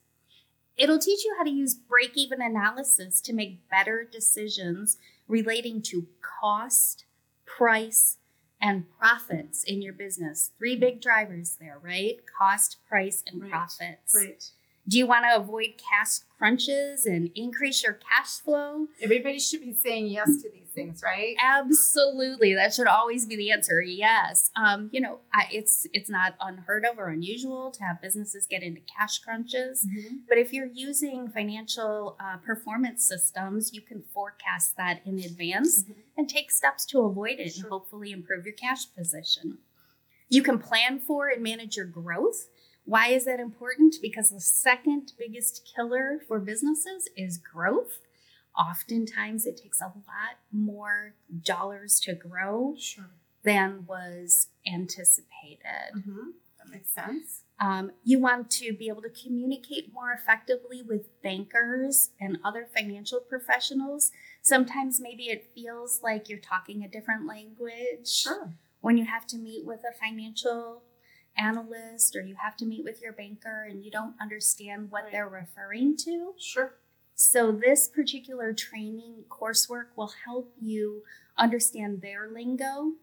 It'll 0.76 0.98
teach 0.98 1.24
you 1.24 1.34
how 1.38 1.44
to 1.44 1.50
use 1.50 1.74
break 1.74 2.12
even 2.16 2.42
analysis 2.42 3.22
to 3.22 3.32
make 3.32 3.66
better 3.70 4.04
decisions 4.04 4.98
relating 5.26 5.80
to 5.84 6.06
cost, 6.20 7.06
price, 7.46 8.18
and 8.60 8.84
profits 8.98 9.64
in 9.64 9.80
your 9.80 9.94
business. 9.94 10.50
Three 10.58 10.76
big 10.76 11.00
drivers 11.00 11.56
there, 11.58 11.78
right? 11.82 12.16
Cost, 12.38 12.76
price, 12.86 13.24
and 13.26 13.40
Right. 13.40 13.50
profits. 13.50 14.14
Right. 14.14 14.50
Do 14.86 14.98
you 14.98 15.06
want 15.06 15.24
to 15.24 15.36
avoid 15.36 15.74
cash 15.78 16.18
crunches 16.36 17.06
and 17.06 17.30
increase 17.34 17.82
your 17.82 17.94
cash 17.94 18.38
flow? 18.44 18.86
Everybody 19.00 19.38
should 19.38 19.62
be 19.62 19.72
saying 19.72 20.08
yes 20.08 20.42
to 20.42 20.50
these 20.50 20.68
things, 20.74 21.02
right? 21.02 21.36
Absolutely, 21.42 22.54
that 22.54 22.74
should 22.74 22.86
always 22.86 23.24
be 23.24 23.34
the 23.36 23.50
answer. 23.50 23.80
Yes, 23.80 24.50
um, 24.56 24.90
you 24.92 25.00
know, 25.00 25.20
I, 25.32 25.46
it's 25.50 25.86
it's 25.94 26.10
not 26.10 26.34
unheard 26.40 26.84
of 26.84 26.98
or 26.98 27.08
unusual 27.08 27.70
to 27.70 27.82
have 27.82 28.02
businesses 28.02 28.46
get 28.46 28.62
into 28.62 28.82
cash 28.82 29.20
crunches. 29.20 29.86
But 30.28 30.36
if 30.36 30.52
you're 30.52 30.66
using 30.66 31.28
financial 31.28 32.16
uh, 32.20 32.36
performance 32.38 33.06
systems, 33.06 33.72
you 33.72 33.80
can 33.80 34.02
forecast 34.12 34.76
that 34.76 35.00
in 35.06 35.18
advance 35.18 35.84
Mhm. 35.84 35.94
and 36.18 36.28
take 36.28 36.50
steps 36.50 36.84
to 36.86 37.00
avoid 37.00 37.40
it 37.40 37.52
Sure. 37.54 37.64
and 37.64 37.70
hopefully 37.72 38.12
improve 38.12 38.44
your 38.44 38.54
cash 38.54 38.92
position. 38.94 39.58
You 40.28 40.42
can 40.42 40.58
plan 40.58 40.98
for 40.98 41.28
and 41.28 41.42
manage 41.42 41.76
your 41.76 41.86
growth. 41.86 42.48
Why 42.84 43.08
is 43.08 43.24
that 43.24 43.40
important? 43.40 43.96
Because 44.02 44.30
the 44.30 44.40
second 44.40 45.12
biggest 45.18 45.68
killer 45.74 46.20
for 46.26 46.38
businesses 46.38 47.08
is 47.16 47.38
growth. 47.38 48.00
oftentimes 48.56 49.46
it 49.46 49.56
takes 49.56 49.80
a 49.80 49.86
lot 49.86 50.36
more 50.52 51.14
dollars 51.42 51.98
to 51.98 52.14
grow 52.14 52.76
Sure. 52.78 53.10
than 53.42 53.84
was 53.84 54.46
anticipated. 54.64 55.90
Mm-hmm. 55.96 56.30
That 56.58 56.70
makes 56.70 56.90
sense. 56.90 57.42
Um, 57.58 57.90
you 58.04 58.20
want 58.20 58.50
to 58.52 58.72
be 58.72 58.88
able 58.88 59.02
to 59.02 59.08
communicate 59.10 59.92
more 59.92 60.12
effectively 60.12 60.82
with 60.82 61.20
bankers 61.22 62.10
and 62.20 62.38
other 62.44 62.66
financial 62.76 63.18
professionals. 63.20 64.12
Sometimes 64.42 65.00
maybe 65.00 65.24
it 65.24 65.50
feels 65.54 66.00
like 66.02 66.28
you're 66.28 66.38
talking 66.38 66.84
a 66.84 66.88
different 66.88 67.26
language 67.26 68.06
Sure. 68.08 68.52
when 68.80 68.96
you 68.96 69.04
have 69.04 69.26
to 69.28 69.36
meet 69.36 69.64
with 69.66 69.80
a 69.80 69.92
financial 69.98 70.82
analyst 71.36 72.14
or 72.16 72.20
you 72.22 72.36
have 72.36 72.56
to 72.58 72.64
meet 72.66 72.84
with 72.84 73.00
your 73.02 73.12
banker 73.12 73.66
and 73.68 73.84
you 73.84 73.90
don't 73.90 74.14
understand 74.20 74.90
what 74.90 75.04
Right. 75.04 75.12
they're 75.12 75.28
referring 75.28 75.96
to. 75.98 76.34
Sure. 76.38 76.74
So, 77.16 77.52
this 77.52 77.86
particular 77.88 78.52
training 78.52 79.24
coursework 79.28 79.88
will 79.96 80.12
help 80.24 80.52
you 80.60 81.04
understand 81.38 82.00
their 82.02 82.28
lingo 82.28 82.94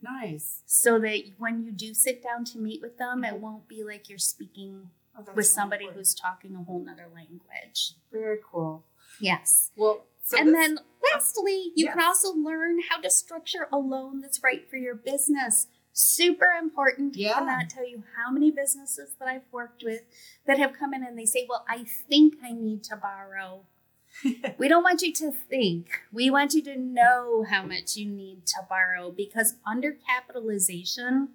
Nice. 0.00 0.62
so 0.66 0.98
that 1.00 1.22
when 1.38 1.62
you 1.64 1.72
do 1.72 1.92
sit 1.92 2.22
down 2.22 2.44
to 2.46 2.58
meet 2.58 2.80
with 2.80 2.96
them, 2.98 3.24
it 3.24 3.32
mm-hmm. 3.32 3.40
won't 3.40 3.68
be 3.68 3.82
like 3.82 4.08
you're 4.08 4.18
speaking 4.18 4.90
Oh, 5.18 5.20
with 5.20 5.28
really 5.28 5.42
somebody 5.44 5.84
important. 5.84 6.00
who's 6.00 6.14
talking 6.14 6.54
a 6.54 6.62
whole 6.62 6.80
nother 6.84 7.08
language. 7.12 7.94
very 8.12 8.38
cool. 8.44 8.84
Yes. 9.18 9.72
Well, 9.74 10.04
so 10.22 10.36
and 10.38 10.48
this- 10.48 10.54
then 10.54 10.78
lastly, 11.12 11.72
you 11.74 11.88
can 11.88 12.00
also 12.02 12.34
learn 12.34 12.80
how 12.90 13.00
to 13.00 13.08
structure 13.08 13.66
a 13.72 13.78
loan 13.78 14.20
that's 14.20 14.42
right 14.42 14.68
for 14.68 14.76
your 14.76 14.94
business. 14.94 15.68
Super 15.98 16.48
important. 16.60 17.16
Yeah. 17.16 17.30
I 17.30 17.38
cannot 17.38 17.70
tell 17.70 17.88
you 17.88 18.02
how 18.18 18.30
many 18.30 18.50
businesses 18.50 19.14
that 19.18 19.28
I've 19.28 19.50
worked 19.50 19.82
with 19.82 20.02
that 20.46 20.58
have 20.58 20.74
come 20.78 20.92
in 20.92 21.02
and 21.02 21.18
they 21.18 21.24
say, 21.24 21.46
Well, 21.48 21.64
I 21.66 21.84
think 21.84 22.34
I 22.44 22.52
need 22.52 22.84
to 22.84 22.96
borrow. 22.96 23.62
we 24.58 24.68
don't 24.68 24.82
want 24.82 25.00
you 25.00 25.10
to 25.14 25.32
think. 25.32 25.88
We 26.12 26.28
want 26.28 26.52
you 26.52 26.62
to 26.64 26.76
know 26.76 27.46
how 27.48 27.62
much 27.62 27.96
you 27.96 28.10
need 28.10 28.44
to 28.48 28.56
borrow 28.68 29.10
because 29.10 29.54
undercapitalization 29.66 31.28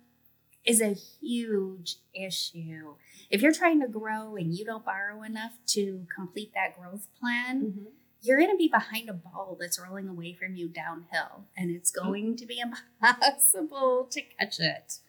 is 0.63 0.79
a 0.79 0.93
huge 0.93 1.95
issue. 2.13 2.93
If 3.31 3.41
you're 3.41 3.53
trying 3.53 3.81
to 3.81 3.87
grow 3.87 4.35
and 4.35 4.53
you 4.55 4.63
don't 4.63 4.85
borrow 4.85 5.23
enough 5.23 5.53
to 5.69 6.05
complete 6.15 6.51
that 6.53 6.79
growth 6.79 7.07
plan, 7.19 7.61
Mhm. 7.63 7.85
You're 8.21 8.37
going 8.37 8.51
to 8.51 8.57
be 8.57 8.67
behind 8.67 9.09
a 9.09 9.13
ball 9.13 9.57
that's 9.59 9.79
rolling 9.79 10.07
away 10.07 10.33
from 10.33 10.55
you 10.55 10.67
downhill 10.67 11.45
and 11.57 11.71
it's 11.71 11.91
going 11.91 12.35
to 12.37 12.45
be 12.45 12.59
impossible 13.01 14.07
to 14.11 14.21
catch 14.21 14.59
it. 14.59 14.99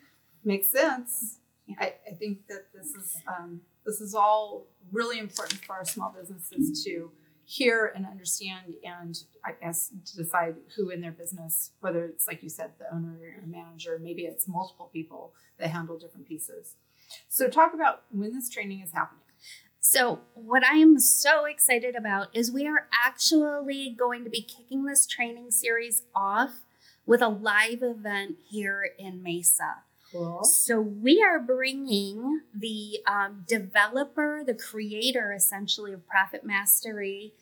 makes 0.45 0.71
sense. 0.71 1.39
Yeah. 1.67 1.77
I, 1.79 1.95
I 2.11 2.15
think 2.15 2.47
that 2.49 2.67
this 2.75 2.89
is 2.89 3.17
um, 3.27 3.61
this 3.87 4.01
is 4.01 4.15
all 4.15 4.67
really 4.91 5.19
important 5.19 5.65
for 5.65 5.75
our 5.75 5.85
small 5.85 6.15
businesses 6.19 6.83
to 6.85 7.11
hear 7.45 7.93
and 7.95 8.07
understand, 8.07 8.75
and 8.85 9.19
I 9.45 9.53
guess 9.61 9.91
to 10.07 10.17
decide 10.17 10.57
who 10.77 10.91
in 10.91 11.01
their 11.01 11.13
business, 11.13 11.73
whether 11.81 12.05
it's 12.05 12.27
like 12.27 12.43
you 12.43 12.49
said, 12.49 12.71
the 12.79 12.93
owner 12.95 13.19
or 13.39 13.47
manager, 13.47 13.99
maybe 14.01 14.23
it's 14.23 14.49
multiple 14.49 14.91
people 14.93 15.35
that 15.59 15.69
handle 15.69 15.99
different 15.99 16.27
pieces. 16.27 16.77
So, 17.29 17.49
talk 17.49 17.75
about 17.75 18.05
when 18.11 18.33
this 18.33 18.49
training 18.49 18.81
is 18.81 18.93
happening. 18.93 19.22
So, 19.85 20.21
what 20.35 20.65
I 20.65 20.77
am 20.77 21.01
so 21.01 21.45
excited 21.45 21.97
about 21.97 22.29
is 22.33 22.53
we 22.53 22.69
are 22.69 22.87
actually 23.05 23.91
going 23.91 24.23
to 24.23 24.31
be 24.31 24.41
kicking 24.41 24.85
this 24.85 25.07
training 25.09 25.51
series 25.51 26.05
off 26.15 26.61
with 27.05 27.21
a 27.21 27.27
live 27.29 27.83
event 27.83 28.37
here 28.49 28.89
in 28.97 29.25
Mesa. 29.25 29.83
Cool. 30.13 30.45
So 30.45 30.81
we 30.81 31.21
are 31.21 31.41
bringing 31.41 32.43
the 32.55 33.01
um, 33.09 33.45
developer, 33.49 34.45
the 34.47 34.55
creator 34.55 35.33
essentially 35.33 35.93
of 35.93 36.07
Profit 36.07 36.45
Mastery 36.45 37.33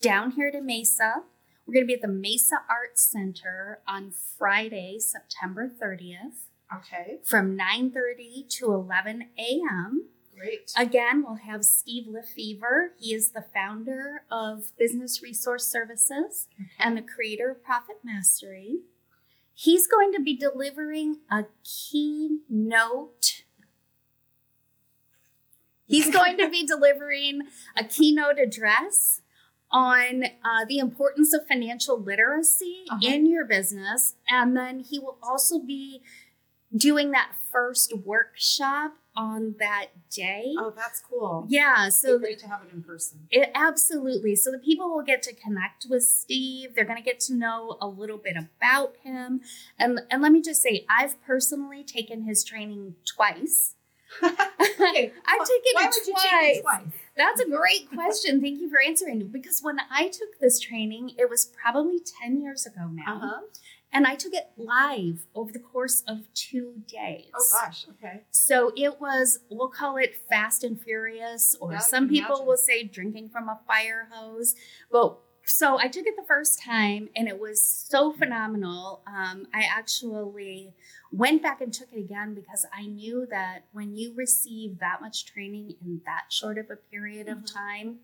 down 0.00 0.30
here 0.30 0.50
to 0.50 0.62
Mesa. 0.62 1.24
We're 1.66 1.74
going 1.74 1.84
to 1.84 1.88
be 1.88 1.94
at 1.94 2.00
the 2.02 2.08
Mesa 2.08 2.62
Arts 2.70 3.02
Center 3.02 3.80
on 3.86 4.10
Friday, 4.38 5.00
September 5.00 5.68
30th 5.68 6.46
Okay. 6.74 7.18
from 7.24 7.58
9:30 7.58 8.48
to 8.58 8.72
11 8.72 9.28
a.m. 9.36 10.06
Great. 10.40 10.72
Again, 10.76 11.22
we'll 11.26 11.34
have 11.36 11.64
Steve 11.64 12.06
LeFever. 12.08 12.88
He 12.98 13.12
is 13.12 13.32
the 13.32 13.44
founder 13.54 14.22
of 14.30 14.72
Business 14.78 15.22
Resource 15.22 15.66
Services 15.66 16.48
and 16.78 16.96
the 16.96 17.02
creator 17.02 17.50
of 17.50 17.62
Profit 17.62 17.96
Mastery. 18.02 18.78
He's 19.52 19.86
going 19.86 20.12
to 20.14 20.20
be 20.20 20.34
delivering 20.34 21.18
a 21.30 21.44
keynote. 21.62 23.42
He's 25.86 26.10
going 26.12 26.38
to 26.38 26.48
be 26.48 26.66
delivering 26.66 27.42
a 27.76 27.84
keynote 27.84 28.38
address 28.38 29.20
on 29.70 30.24
uh, 30.42 30.64
the 30.66 30.78
importance 30.78 31.34
of 31.34 31.46
financial 31.46 32.00
literacy 32.00 32.84
Uh-huh. 32.90 33.00
in 33.02 33.26
your 33.26 33.44
business. 33.44 34.14
And 34.28 34.56
then 34.56 34.80
he 34.80 34.98
will 34.98 35.18
also 35.22 35.58
be 35.58 36.00
doing 36.74 37.10
that 37.10 37.32
first 37.52 37.92
workshop 38.04 38.94
on 39.16 39.56
that 39.58 39.86
day. 40.10 40.54
oh, 40.58 40.72
that's 40.74 41.00
cool. 41.00 41.46
Yeah, 41.48 41.88
So 41.88 42.08
so 42.08 42.18
great 42.18 42.38
to 42.40 42.48
have 42.48 42.62
it 42.62 42.72
in 42.72 42.82
person. 42.82 43.26
it, 43.30 43.50
absolutely. 43.54 44.36
So 44.36 44.50
the 44.50 44.58
people 44.58 44.88
will 44.94 45.02
get 45.02 45.22
to 45.24 45.34
connect 45.34 45.86
with 45.90 46.02
Steve. 46.04 46.74
They're 46.74 46.84
going 46.84 46.96
to 46.98 47.02
get 47.04 47.20
to 47.20 47.34
know 47.34 47.76
a 47.80 47.86
little 47.86 48.18
bit 48.18 48.36
about 48.36 48.94
him. 49.02 49.40
And 49.78 50.00
and 50.10 50.22
let 50.22 50.32
me 50.32 50.40
just 50.42 50.62
say, 50.62 50.86
I've 50.88 51.20
personally 51.24 51.82
taken 51.84 52.22
his 52.22 52.44
training 52.44 52.94
twice. 53.04 53.74
Okay. 54.22 55.12
I've 55.26 55.46
taken 55.46 55.72
Why 55.74 55.84
it 55.84 55.94
would 55.94 56.06
you 56.06 56.12
twice. 56.12 56.22
take 56.30 56.56
it 56.58 56.62
twice? 56.62 56.82
That's 57.16 57.40
a 57.40 57.46
great 57.48 57.90
question. 57.92 58.40
Thank 58.40 58.60
you 58.60 58.68
for 58.70 58.78
answering. 58.80 59.28
Because 59.28 59.60
when 59.62 59.78
I 59.90 60.08
took 60.08 60.38
this 60.40 60.58
training, 60.58 61.12
it 61.18 61.28
was 61.30 61.44
probably 61.46 61.98
10 62.22 62.40
years 62.40 62.66
ago 62.66 62.88
now. 62.92 63.16
Uh-huh. 63.16 63.40
And 63.92 64.06
I 64.06 64.14
took 64.14 64.32
it 64.34 64.50
live 64.56 65.26
over 65.34 65.50
the 65.52 65.58
course 65.58 66.02
of 66.06 66.32
two 66.32 66.82
days. 66.86 67.30
Oh 67.34 67.44
gosh. 67.60 67.86
Okay. 67.88 68.20
So 68.30 68.72
it 68.76 69.00
was, 69.00 69.40
we'll 69.50 69.68
call 69.68 69.96
it 69.96 70.14
fast 70.28 70.62
and 70.62 70.80
furious, 70.80 71.56
or 71.60 71.72
Yeah, 71.72 71.78
some 71.80 72.08
people 72.08 72.36
imagine. 72.36 72.46
will 72.46 72.56
say 72.56 72.84
drinking 72.84 73.30
from 73.30 73.48
a 73.48 73.58
fire 73.66 74.08
hose. 74.12 74.54
But 74.92 75.18
so 75.44 75.78
I 75.80 75.88
took 75.88 76.06
it 76.06 76.14
the 76.16 76.22
first 76.28 76.62
time 76.62 77.08
and 77.16 77.26
it 77.26 77.40
was 77.40 77.64
so 77.64 78.12
phenomenal. 78.12 79.02
Um, 79.08 79.48
I 79.52 79.62
actually 79.68 80.72
went 81.10 81.42
back 81.42 81.60
and 81.60 81.72
took 81.72 81.88
it 81.92 81.98
again 81.98 82.34
because 82.34 82.64
I 82.72 82.86
knew 82.86 83.26
that 83.30 83.64
when 83.72 83.96
you 83.96 84.14
receive 84.14 84.78
that 84.78 85.00
much 85.00 85.24
training 85.26 85.74
in 85.82 86.02
that 86.06 86.26
short 86.32 86.58
of 86.58 86.70
a 86.70 86.76
period 86.76 87.26
of 87.28 87.38
Mhm. 87.38 87.52
time, 87.52 87.98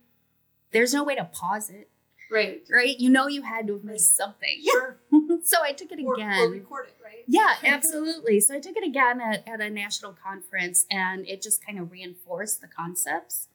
there's 0.71 0.93
no 0.93 1.03
way 1.05 1.15
to 1.15 1.23
pause 1.23 1.69
it, 1.69 1.89
Right. 2.31 2.61
right? 2.71 2.99
You 2.99 3.09
know 3.09 3.27
you 3.27 3.41
had 3.43 3.67
to 3.67 3.73
have 3.73 3.83
missed 3.83 4.15
something. 4.15 4.61
Sure. 4.63 4.97
so 5.43 5.57
I 5.63 5.71
took 5.73 5.91
it 5.91 5.99
Or, 6.03 6.15
again. 6.15 6.39
or 6.39 6.49
record 6.49 6.87
it, 6.87 6.95
right? 7.03 7.23
Yeah, 7.27 7.55
absolutely. 7.63 8.39
So 8.39 8.55
I 8.55 8.59
took 8.59 8.75
it 8.77 8.83
again 8.85 9.21
at, 9.21 9.47
at 9.47 9.61
a 9.61 9.69
national 9.69 10.13
conference 10.13 10.85
and 10.91 11.27
it 11.27 11.41
just 11.41 11.65
kind 11.65 11.79
of 11.79 11.91
reinforced 11.91 12.61
the 12.61 12.67
concepts 12.67 13.47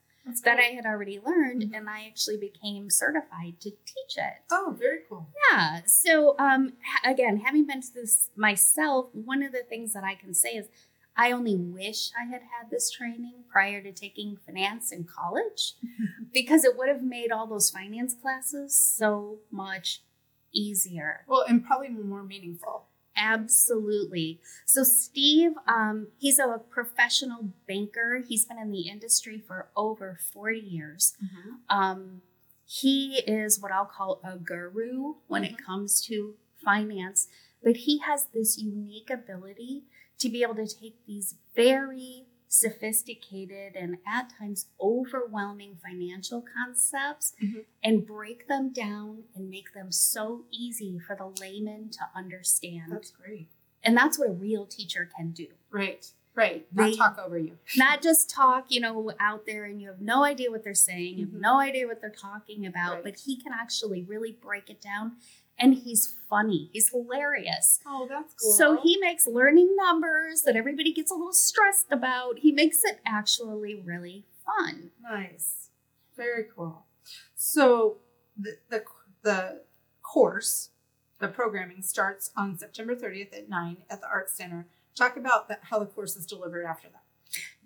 that. 0.45 0.57
I 0.57 0.73
had 0.73 0.85
already 0.85 1.19
learned 1.19 1.63
Mhm. 1.63 1.75
and 1.77 1.89
I 1.89 2.05
actually 2.07 2.37
became 2.37 2.89
certified 2.89 3.59
to 3.59 3.69
teach 3.71 4.15
it. 4.17 4.33
Oh, 4.49 4.73
very 4.79 4.99
cool. 5.09 5.27
Yeah. 5.51 5.81
So 5.85 6.35
um 6.39 6.73
again, 7.03 7.37
having 7.45 7.65
been 7.67 7.81
to 7.81 7.93
this 7.93 8.29
myself, 8.35 9.07
one 9.13 9.43
of 9.43 9.51
the 9.51 9.63
things 9.63 9.91
that 9.93 10.03
I 10.05 10.15
can 10.15 10.33
say 10.33 10.51
is 10.51 10.67
I 11.15 11.31
only 11.31 11.55
wish 11.55 12.11
I 12.19 12.25
had 12.25 12.41
had 12.41 12.71
this 12.71 12.89
training 12.89 13.43
prior 13.51 13.81
to 13.81 13.91
taking 13.91 14.37
finance 14.45 14.91
in 14.91 15.05
college 15.05 15.75
because 16.33 16.63
it 16.63 16.77
would 16.77 16.89
have 16.89 17.03
made 17.03 17.31
all 17.31 17.47
those 17.47 17.69
finance 17.69 18.15
classes 18.19 18.75
so 18.75 19.39
much 19.51 20.01
easier. 20.53 21.25
Well, 21.27 21.45
and 21.47 21.63
probably 21.63 21.89
more 21.89 22.23
meaningful. 22.23 22.87
Absolutely. 23.15 24.39
So, 24.65 24.83
Steve, 24.83 25.51
um, 25.67 26.07
he's 26.17 26.39
a 26.39 26.61
professional 26.69 27.49
banker. 27.67 28.23
He's 28.27 28.45
been 28.45 28.57
in 28.57 28.71
the 28.71 28.89
industry 28.89 29.41
for 29.45 29.67
over 29.75 30.17
40 30.33 30.59
years. 30.59 31.13
Um, 31.69 32.21
he 32.65 33.19
is 33.27 33.59
what 33.61 33.71
I'll 33.71 33.85
call 33.85 34.19
a 34.23 34.37
guru 34.37 35.15
when 35.27 35.43
it 35.43 35.63
comes 35.63 36.01
to 36.07 36.33
finance, 36.63 37.27
but 37.63 37.77
he 37.77 37.99
has 37.99 38.25
this 38.33 38.57
unique 38.57 39.11
ability 39.11 39.83
to 40.19 40.29
be 40.29 40.43
able 40.43 40.55
to 40.55 40.67
take 40.67 41.05
these 41.05 41.35
very 41.55 42.25
sophisticated 42.47 43.75
and 43.75 43.97
at 44.07 44.31
times 44.37 44.67
overwhelming 44.79 45.75
financial 45.83 46.41
concepts 46.55 47.33
Mhm. 47.41 47.65
and 47.83 48.05
break 48.05 48.47
them 48.47 48.69
down 48.71 49.23
and 49.35 49.49
make 49.49 49.73
them 49.73 49.91
so 49.91 50.45
easy 50.51 50.99
for 50.99 51.15
the 51.15 51.25
layman 51.41 51.89
to 51.89 52.09
understand. 52.15 52.91
That's 52.91 53.11
great. 53.11 53.47
and 53.85 53.97
that's 53.97 54.17
what 54.17 54.29
a 54.29 54.31
real 54.31 54.65
teacher 54.65 55.09
can 55.17 55.31
do. 55.31 55.47
Right. 55.69 56.09
Right. 56.35 56.65
Not 56.73 56.85
They- 56.91 56.95
talk 56.95 57.17
over 57.19 57.37
you. 57.37 57.59
Not 57.75 58.01
just 58.01 58.29
talk, 58.29 58.71
you 58.71 58.79
know, 58.79 59.11
out 59.19 59.45
there 59.45 59.65
and 59.65 59.81
you 59.81 59.89
have 59.89 59.99
no 59.99 60.23
idea 60.23 60.49
what 60.49 60.63
they're 60.63 60.73
saying, 60.73 61.17
you 61.19 61.25
have 61.25 61.35
Mhm. 61.35 61.41
no 61.41 61.59
idea 61.59 61.85
what 61.85 61.99
they're 61.99 62.09
talking 62.09 62.65
about, 62.65 62.93
Right. 62.95 63.03
but 63.03 63.19
he 63.19 63.35
can 63.35 63.51
actually 63.51 64.01
really 64.03 64.31
break 64.31 64.69
it 64.69 64.79
down. 64.81 65.17
And 65.59 65.75
he's 65.75 66.15
funny, 66.29 66.69
he's 66.73 66.89
hilarious. 66.89 67.79
Oh, 67.85 68.07
that's 68.09 68.33
cool. 68.33 68.53
So 68.53 68.81
he 68.81 68.97
makes 68.97 69.27
learning 69.27 69.75
numbers 69.75 70.41
that 70.43 70.55
everybody 70.55 70.91
gets 70.91 71.11
a 71.11 71.13
little 71.13 71.33
stressed 71.33 71.91
about. 71.91 72.39
He 72.39 72.51
makes 72.51 72.83
it 72.83 72.99
actually 73.05 73.75
really 73.75 74.25
fun. 74.45 74.91
nice. 75.01 75.69
Very 76.17 76.45
cool. 76.55 76.85
So 77.35 77.97
the, 78.37 78.57
the 78.69 78.83
the 79.23 79.61
course, 80.01 80.69
the 81.19 81.27
programming 81.27 81.81
starts 81.81 82.31
on 82.35 82.57
September 82.57 82.95
30th 82.95 83.35
at 83.37 83.49
9 83.49 83.77
at 83.89 84.01
the 84.01 84.07
Art 84.07 84.29
Center. 84.29 84.67
Talk 84.95 85.17
about 85.17 85.47
the, 85.47 85.57
how 85.61 85.79
the 85.79 85.85
course 85.85 86.15
is 86.15 86.25
delivered 86.25 86.65
after 86.65 86.89
that. 86.89 87.03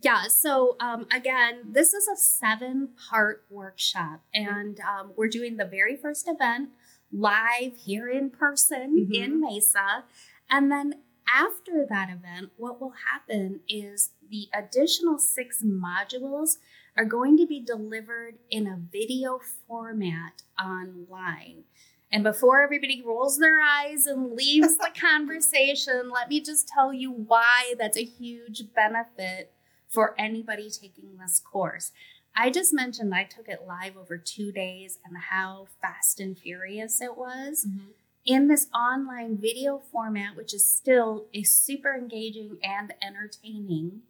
Yeah, 0.02 0.28
so 0.28 0.78
um, 0.80 1.08
again, 1.12 1.62
this 1.66 1.94
is 1.94 2.08
a 2.08 2.16
seven 2.16 2.90
part 3.10 3.44
workshop, 3.50 4.22
and 4.34 4.80
um, 4.80 5.12
we're 5.18 5.28
doing 5.28 5.58
the 5.58 5.66
very 5.66 5.98
first 5.98 6.28
event 6.28 6.70
live 7.12 7.76
here 7.78 8.10
in 8.10 8.30
person 8.30 9.08
Mhm. 9.08 9.14
in 9.16 9.42
Mesa. 9.42 10.06
And 10.50 10.72
then 10.72 11.02
after 11.34 11.86
that 11.90 12.10
event, 12.10 12.52
what 12.58 12.80
will 12.80 12.94
happen 13.12 13.62
is 13.68 14.12
the 14.30 14.48
additional 14.54 15.18
six 15.18 15.62
modules 15.64 16.58
are 16.96 17.06
going 17.06 17.38
to 17.38 17.46
be 17.46 17.60
delivered 17.60 18.40
in 18.50 18.66
a 18.68 18.78
video 18.78 19.40
format 19.68 20.42
online. 20.60 21.66
And 22.12 22.24
before 22.24 22.62
everybody 22.62 23.02
rolls 23.02 23.38
their 23.38 23.60
eyes 23.60 24.06
and 24.06 24.32
leaves 24.34 24.78
the 24.78 24.92
conversation, 25.00 26.10
let 26.10 26.30
me 26.30 26.40
just 26.40 26.68
tell 26.68 26.94
you 26.94 27.12
why 27.12 27.76
that's 27.78 27.98
a 27.98 28.04
huge 28.06 28.74
benefit 28.74 29.52
for 29.90 30.16
anybody 30.18 30.70
taking 30.70 31.18
this 31.18 31.40
course. 31.40 31.92
I 32.40 32.52
just 32.52 32.72
mentioned 32.72 33.16
I 33.16 33.24
took 33.24 33.50
it 33.50 33.66
live 33.68 33.98
over 33.98 34.16
two 34.16 34.52
days 34.52 35.00
and 35.04 35.18
how 35.18 35.68
fast 35.82 36.20
and 36.20 36.38
furious 36.38 37.02
it 37.02 37.18
was. 37.18 37.66
Mm-hmm. 37.68 37.88
In 38.28 38.48
this 38.48 38.68
online 38.76 39.38
video 39.38 39.80
format, 39.92 40.36
which 40.36 40.54
is 40.54 40.64
still 40.64 41.26
is 41.34 41.52
super 41.52 41.96
engaging 41.96 42.58
and 42.62 42.94
entertaining, 43.02 44.02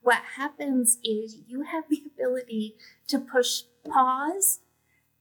what 0.00 0.22
happens 0.36 0.96
is 1.04 1.36
you 1.46 1.64
have 1.64 1.84
the 1.90 2.02
ability 2.06 2.76
to 3.08 3.18
push 3.18 3.64
pause 3.86 4.60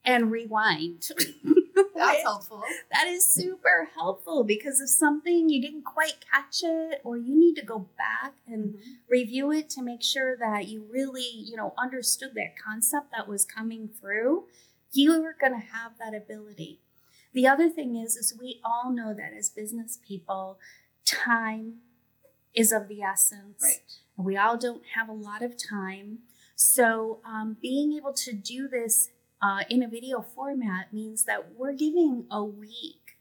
and 0.06 0.32
rewind. 0.32 1.10
That's 1.96 2.24
helpful. 2.24 2.64
That 2.92 3.08
is 3.08 3.28
super 3.28 3.90
helpful 3.96 4.44
because 4.44 4.82
if 4.82 4.90
something 4.90 5.50
you 5.50 5.62
didn't 5.62 5.84
quite 5.84 6.26
catch 6.32 6.62
it 6.64 7.02
or 7.04 7.18
you 7.18 7.38
need 7.38 7.56
to 7.56 7.66
go 7.66 7.88
back 7.98 8.34
and 8.48 8.76
review 9.10 9.52
it 9.52 9.70
to 9.72 9.82
make 9.82 10.04
sure 10.04 10.36
that 10.38 10.68
you 10.68 10.86
really, 10.92 11.30
you 11.34 11.56
know, 11.56 11.74
understood 11.78 12.32
that 12.36 12.56
concept 12.64 13.12
that 13.16 13.28
was 13.28 13.46
coming 13.46 13.90
through, 14.00 14.46
you 14.92 15.24
are 15.24 15.36
going 15.40 15.54
to 15.54 15.68
have 15.68 15.94
that 16.00 16.16
ability. 16.16 16.80
The 17.34 17.48
other 17.48 17.70
thing 17.70 17.96
is 17.96 18.16
is 18.16 18.38
we 18.40 18.62
all 18.64 18.92
know 18.92 19.14
that 19.14 19.34
as 19.38 19.50
business 19.50 20.00
people, 20.06 20.60
time 21.06 21.76
is 22.56 22.72
of 22.72 22.88
the 22.88 23.02
essence. 23.02 23.62
Right. 23.62 23.82
And 24.18 24.26
we 24.26 24.38
all 24.38 24.58
don't 24.58 24.84
have 24.96 25.10
a 25.10 25.14
lot 25.14 25.42
of 25.42 25.56
time. 25.58 26.20
So, 26.56 27.20
um, 27.26 27.58
being 27.62 27.94
able 27.94 28.14
to 28.14 28.32
do 28.32 28.70
this 28.70 29.10
uh, 29.46 29.64
in 29.70 29.84
a 29.84 29.88
video 29.88 30.22
format 30.22 30.92
means 30.94 31.26
that 31.26 31.42
we're 31.58 31.74
giving 31.74 32.26
a 32.32 32.44
week 32.44 33.18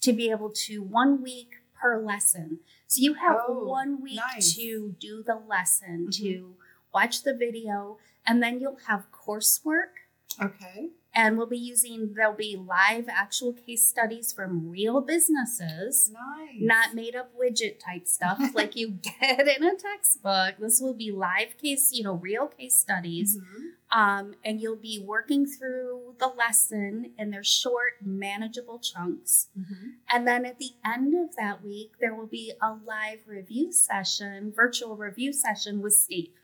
to 0.00 0.12
be 0.12 0.30
able 0.30 0.50
to, 0.50 0.82
one 0.82 1.22
week 1.22 1.50
per 1.80 2.00
lesson. 2.00 2.58
So, 2.86 2.96
you 3.02 3.14
have 3.14 3.36
Oh, 3.48 3.64
one 3.66 4.02
week 4.02 4.16
nice. 4.34 4.54
to 4.56 4.94
do 4.98 5.22
the 5.22 5.36
lesson, 5.36 6.06
Mhm. 6.08 6.16
to 6.18 6.56
watch 6.92 7.22
the 7.22 7.34
video, 7.34 7.98
and 8.26 8.42
then 8.42 8.60
you'll 8.60 8.80
have 8.86 9.06
coursework 9.12 9.92
Okay. 10.40 10.90
and 11.14 11.36
we'll 11.36 11.46
be 11.58 11.58
using 11.58 12.12
there'll 12.14 12.32
be 12.34 12.56
live 12.56 13.06
actual 13.08 13.52
case 13.52 13.84
studies 13.94 14.32
from 14.32 14.70
real 14.70 15.00
businesses 15.00 16.10
Nice. 16.12 16.60
not 16.60 16.94
made 16.94 17.14
up 17.16 17.28
widget 17.36 17.74
type 17.80 18.06
stuff 18.06 18.38
like 18.54 18.76
you 18.76 18.86
get 19.18 19.40
in 19.54 19.62
a 19.64 19.74
textbook 19.74 20.52
this 20.58 20.80
will 20.80 20.94
be 20.94 21.10
live 21.10 21.56
case 21.62 21.90
you 21.92 22.02
know 22.04 22.14
real 22.14 22.46
case 22.46 22.76
studies 22.76 23.36
Mhm. 23.38 23.72
Um, 23.92 24.34
and 24.44 24.60
you'll 24.60 24.76
be 24.76 25.02
working 25.04 25.46
through 25.46 26.14
the 26.18 26.28
lesson 26.28 27.12
in 27.18 27.30
their 27.30 27.42
short 27.44 27.94
manageable 28.02 28.78
chunks 28.78 29.48
Mhm. 29.58 29.94
and 30.12 30.26
then 30.28 30.44
at 30.44 30.58
the 30.58 30.72
end 30.84 31.14
of 31.14 31.34
that 31.36 31.62
week 31.64 31.92
there 32.00 32.14
will 32.14 32.26
be 32.26 32.52
a 32.62 32.74
live 32.74 33.20
review 33.26 33.72
session 33.72 34.52
virtual 34.52 34.96
review 34.96 35.32
session 35.32 35.80
with 35.82 35.94
steve 35.94 36.34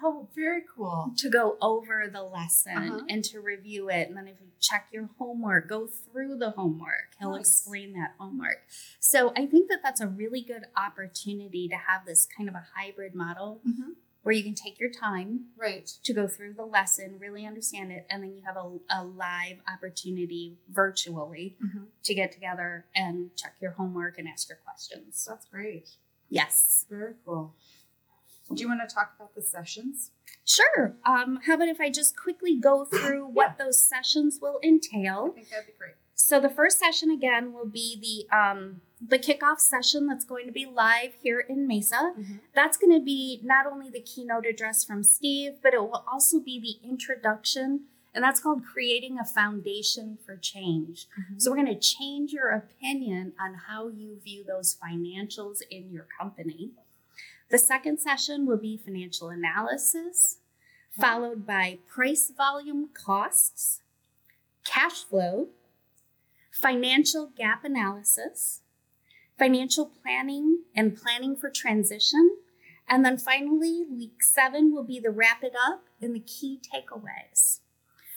Oh, 0.00 0.28
very 0.32 0.62
cool. 0.76 1.12
to 1.16 1.28
go 1.28 1.58
over 1.60 2.06
the 2.08 2.22
lesson 2.22 2.76
Uh-huh. 2.76 3.00
and 3.08 3.24
to 3.24 3.40
review 3.40 3.88
it. 3.90 4.06
And 4.06 4.16
then 4.16 4.28
if 4.28 4.40
you 4.40 4.46
check 4.60 4.86
your 4.92 5.06
homework, 5.18 5.68
go 5.68 5.88
through 5.88 6.36
the 6.36 6.50
homework. 6.52 7.16
He'll 7.18 7.32
Nice. 7.32 7.40
explain 7.48 7.94
that 7.94 8.14
homework. 8.16 8.62
So 9.00 9.32
I 9.36 9.46
think 9.46 9.68
that 9.70 9.80
that's 9.82 10.00
a 10.00 10.06
really 10.06 10.40
good 10.40 10.66
opportunity 10.76 11.66
to 11.68 11.74
have 11.74 12.06
this 12.06 12.26
kind 12.26 12.48
of 12.48 12.54
a 12.54 12.64
hybrid 12.76 13.16
model 13.16 13.60
Mhm. 13.66 13.96
Where 14.28 14.36
you 14.36 14.42
can 14.44 14.54
take 14.54 14.78
your 14.78 14.90
time 14.90 15.46
Right. 15.56 15.86
to 16.04 16.12
go 16.12 16.28
through 16.28 16.52
the 16.52 16.66
lesson, 16.66 17.18
really 17.18 17.46
understand 17.46 17.90
it, 17.90 18.06
and 18.10 18.22
then 18.22 18.34
you 18.36 18.42
have 18.44 18.58
a, 18.58 18.78
a 18.90 19.02
live 19.02 19.56
opportunity 19.66 20.58
virtually 20.68 21.56
Mhm. 21.64 21.86
to 22.02 22.14
get 22.14 22.30
together 22.30 22.84
and 22.94 23.34
check 23.36 23.56
your 23.58 23.70
homework 23.70 24.18
and 24.18 24.28
ask 24.28 24.50
your 24.50 24.58
questions. 24.58 25.24
That's 25.26 25.46
great. 25.46 25.96
Yes. 26.28 26.84
Very 26.90 27.14
cool. 27.24 27.54
Do 28.52 28.60
you 28.62 28.68
want 28.68 28.86
to 28.86 28.94
talk 28.94 29.14
about 29.16 29.34
the 29.34 29.40
sessions? 29.40 30.10
Sure. 30.44 30.94
Um, 31.06 31.40
how 31.46 31.54
about 31.54 31.68
if 31.68 31.80
I 31.80 31.88
just 31.90 32.14
quickly 32.14 32.54
go 32.54 32.84
through 32.84 33.28
what 33.28 33.56
those 33.56 33.80
sessions 33.82 34.40
will 34.42 34.60
entail? 34.62 35.28
I 35.30 35.34
think 35.36 35.48
that'd 35.48 35.66
be 35.68 35.72
great. 35.78 35.94
So 36.20 36.40
the 36.40 36.50
first 36.50 36.78
session 36.80 37.10
again 37.12 37.52
will 37.52 37.64
be 37.64 38.26
the 38.30 38.36
um, 38.36 38.80
the 39.00 39.18
kickoff 39.20 39.60
session 39.60 40.08
that's 40.08 40.24
going 40.24 40.46
to 40.46 40.52
be 40.52 40.66
live 40.66 41.14
here 41.22 41.38
in 41.38 41.66
Mesa. 41.68 42.12
Mhm. 42.18 42.40
That's 42.54 42.76
going 42.76 42.92
to 42.92 43.02
be 43.02 43.40
not 43.44 43.66
only 43.66 43.88
the 43.88 44.00
keynote 44.00 44.44
address 44.44 44.84
from 44.84 45.04
Steve, 45.04 45.60
but 45.62 45.74
it 45.74 45.78
will 45.80 46.04
also 46.12 46.40
be 46.40 46.58
the 46.60 46.86
introduction, 46.86 47.84
and 48.12 48.24
that's 48.24 48.40
called 48.40 48.64
creating 48.64 49.16
a 49.18 49.24
foundation 49.24 50.18
for 50.26 50.36
change. 50.36 51.06
Mhm. 51.16 51.40
So 51.40 51.50
we're 51.50 51.62
going 51.64 51.74
to 51.80 51.88
change 51.96 52.32
your 52.32 52.48
opinion 52.50 53.32
on 53.38 53.54
how 53.54 53.86
you 53.86 54.18
view 54.18 54.42
those 54.42 54.74
financials 54.74 55.62
in 55.70 55.92
your 55.92 56.08
company. 56.18 56.72
The 57.48 57.58
second 57.58 58.00
session 58.00 58.44
will 58.44 58.58
be 58.58 58.76
financial 58.76 59.28
analysis, 59.30 60.38
followed 60.90 61.46
by 61.46 61.78
price 61.86 62.28
volume 62.28 62.88
costs, 62.92 63.82
cash 64.64 65.04
flow, 65.04 65.48
financial 66.60 67.30
gap 67.36 67.64
analysis, 67.64 68.62
financial 69.38 69.86
planning 70.02 70.62
and 70.74 70.96
planning 70.96 71.36
for 71.36 71.50
transition. 71.50 72.36
And 72.88 73.04
then 73.04 73.18
finally, 73.18 73.84
week 73.88 74.22
seven 74.22 74.74
will 74.74 74.84
be 74.84 74.98
the 74.98 75.10
wrap 75.10 75.44
it 75.44 75.54
up 75.54 75.84
and 76.00 76.14
the 76.14 76.20
key 76.20 76.58
takeaways. 76.74 77.60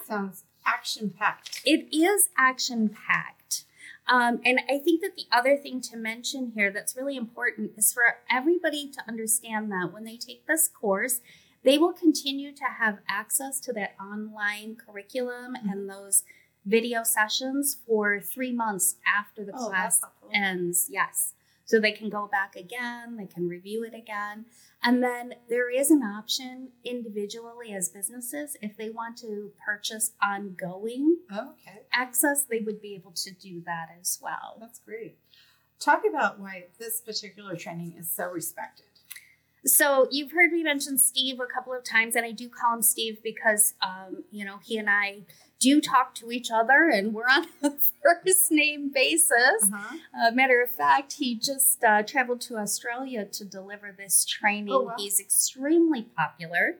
Sounds 0.08 0.43
action 0.65 1.13
packed. 1.17 1.62
It 1.65 1.93
is 1.95 2.30
action 2.38 2.89
packed. 2.89 3.65
Um, 4.08 4.41
and 4.43 4.60
I 4.69 4.80
think 4.80 5.01
that 5.01 5.15
the 5.15 5.25
other 5.32 5.56
thing 5.56 5.80
to 5.82 5.97
mention 5.97 6.54
here 6.56 6.71
that's 6.71 6.95
really 6.95 7.15
important 7.15 7.71
is 7.77 7.93
for 7.93 8.04
everybody 8.30 8.89
to 8.89 9.04
understand 9.08 9.71
that 9.71 9.91
when 9.93 10.04
they 10.04 10.17
take 10.17 10.47
this 10.47 10.67
course, 10.67 11.21
they 11.63 11.77
will 11.77 11.93
continue 11.93 12.51
to 12.54 12.63
have 12.80 12.99
access 13.08 13.60
to 13.60 13.73
that 13.73 13.95
online 14.01 14.75
curriculum 14.75 15.56
and 15.56 15.88
those 15.88 16.23
video 16.65 17.04
sessions 17.04 17.78
for 17.88 18.19
three 18.19 18.52
months 18.52 18.95
after 19.17 19.43
the 19.43 19.54
Oh, 19.56 19.67
class 19.69 20.02
ends. 20.34 20.88
Yes. 20.89 21.34
So 21.65 21.80
they 21.80 21.93
can 21.93 22.10
go 22.10 22.28
back 22.28 22.56
again, 22.58 23.15
they 23.15 23.28
can 23.28 23.47
review 23.47 23.84
it 23.86 23.93
again. 23.93 24.45
And 24.84 25.02
then 25.02 25.36
there 25.47 25.69
is 25.69 25.89
an 25.89 26.02
option 26.04 26.69
individually 26.84 27.71
as 27.74 27.88
businesses 27.88 28.58
if 28.62 28.76
they 28.76 28.89
want 28.89 29.17
to 29.19 29.52
purchase 29.65 30.12
ongoing 30.21 31.17
Oh, 31.32 31.52
okay. 31.52 31.84
access, 31.93 32.43
they 32.43 32.60
would 32.60 32.82
be 32.82 32.93
able 32.95 33.12
to 33.12 33.32
do 33.32 33.62
that 33.65 33.88
as 34.00 34.19
well. 34.21 34.58
That's 34.60 34.80
great. 34.80 35.17
Talk 35.80 36.04
about 36.08 36.39
why 36.39 36.65
this 36.78 37.00
particular 37.00 37.56
training 37.56 37.95
is 37.97 38.10
so 38.12 38.30
respected. 38.30 38.86
So 39.65 40.08
you've 40.12 40.32
heard 40.32 40.52
me 40.52 40.63
mention 40.63 40.97
Steve 40.97 41.39
a 41.39 41.45
couple 41.45 41.74
of 41.74 41.84
times, 41.84 42.15
and 42.15 42.26
I 42.26 42.32
do 42.32 42.50
call 42.50 42.76
him 42.76 42.82
Steve 42.82 43.19
because, 43.24 43.76
um, 43.82 44.24
you 44.32 44.43
know, 44.43 44.58
he 44.63 44.78
and 44.78 44.89
I 44.89 45.21
do 45.62 45.80
talk 45.80 46.13
to 46.15 46.32
each 46.32 46.50
other, 46.52 46.89
and 46.89 47.13
we're 47.13 47.28
on 47.30 47.45
a 47.63 47.71
first 48.04 48.52
name 48.52 48.91
basis. 48.91 49.63
Uh-huh. 49.63 49.97
Uh, 50.19 50.32
matter 50.32 50.62
of 50.62 50.71
fact, 50.71 51.13
he 51.13 51.36
just 51.36 51.84
uh, 51.84 52.02
traveled 52.04 52.41
to 52.41 52.58
Australia 52.58 53.24
to 53.26 53.45
deliver 53.45 53.95
this 53.95 54.26
training. 54.26 54.74
Oh, 54.74 54.82
wow. 54.82 54.95
He's 54.97 55.19
extremely 55.19 56.02
popular. 56.17 56.78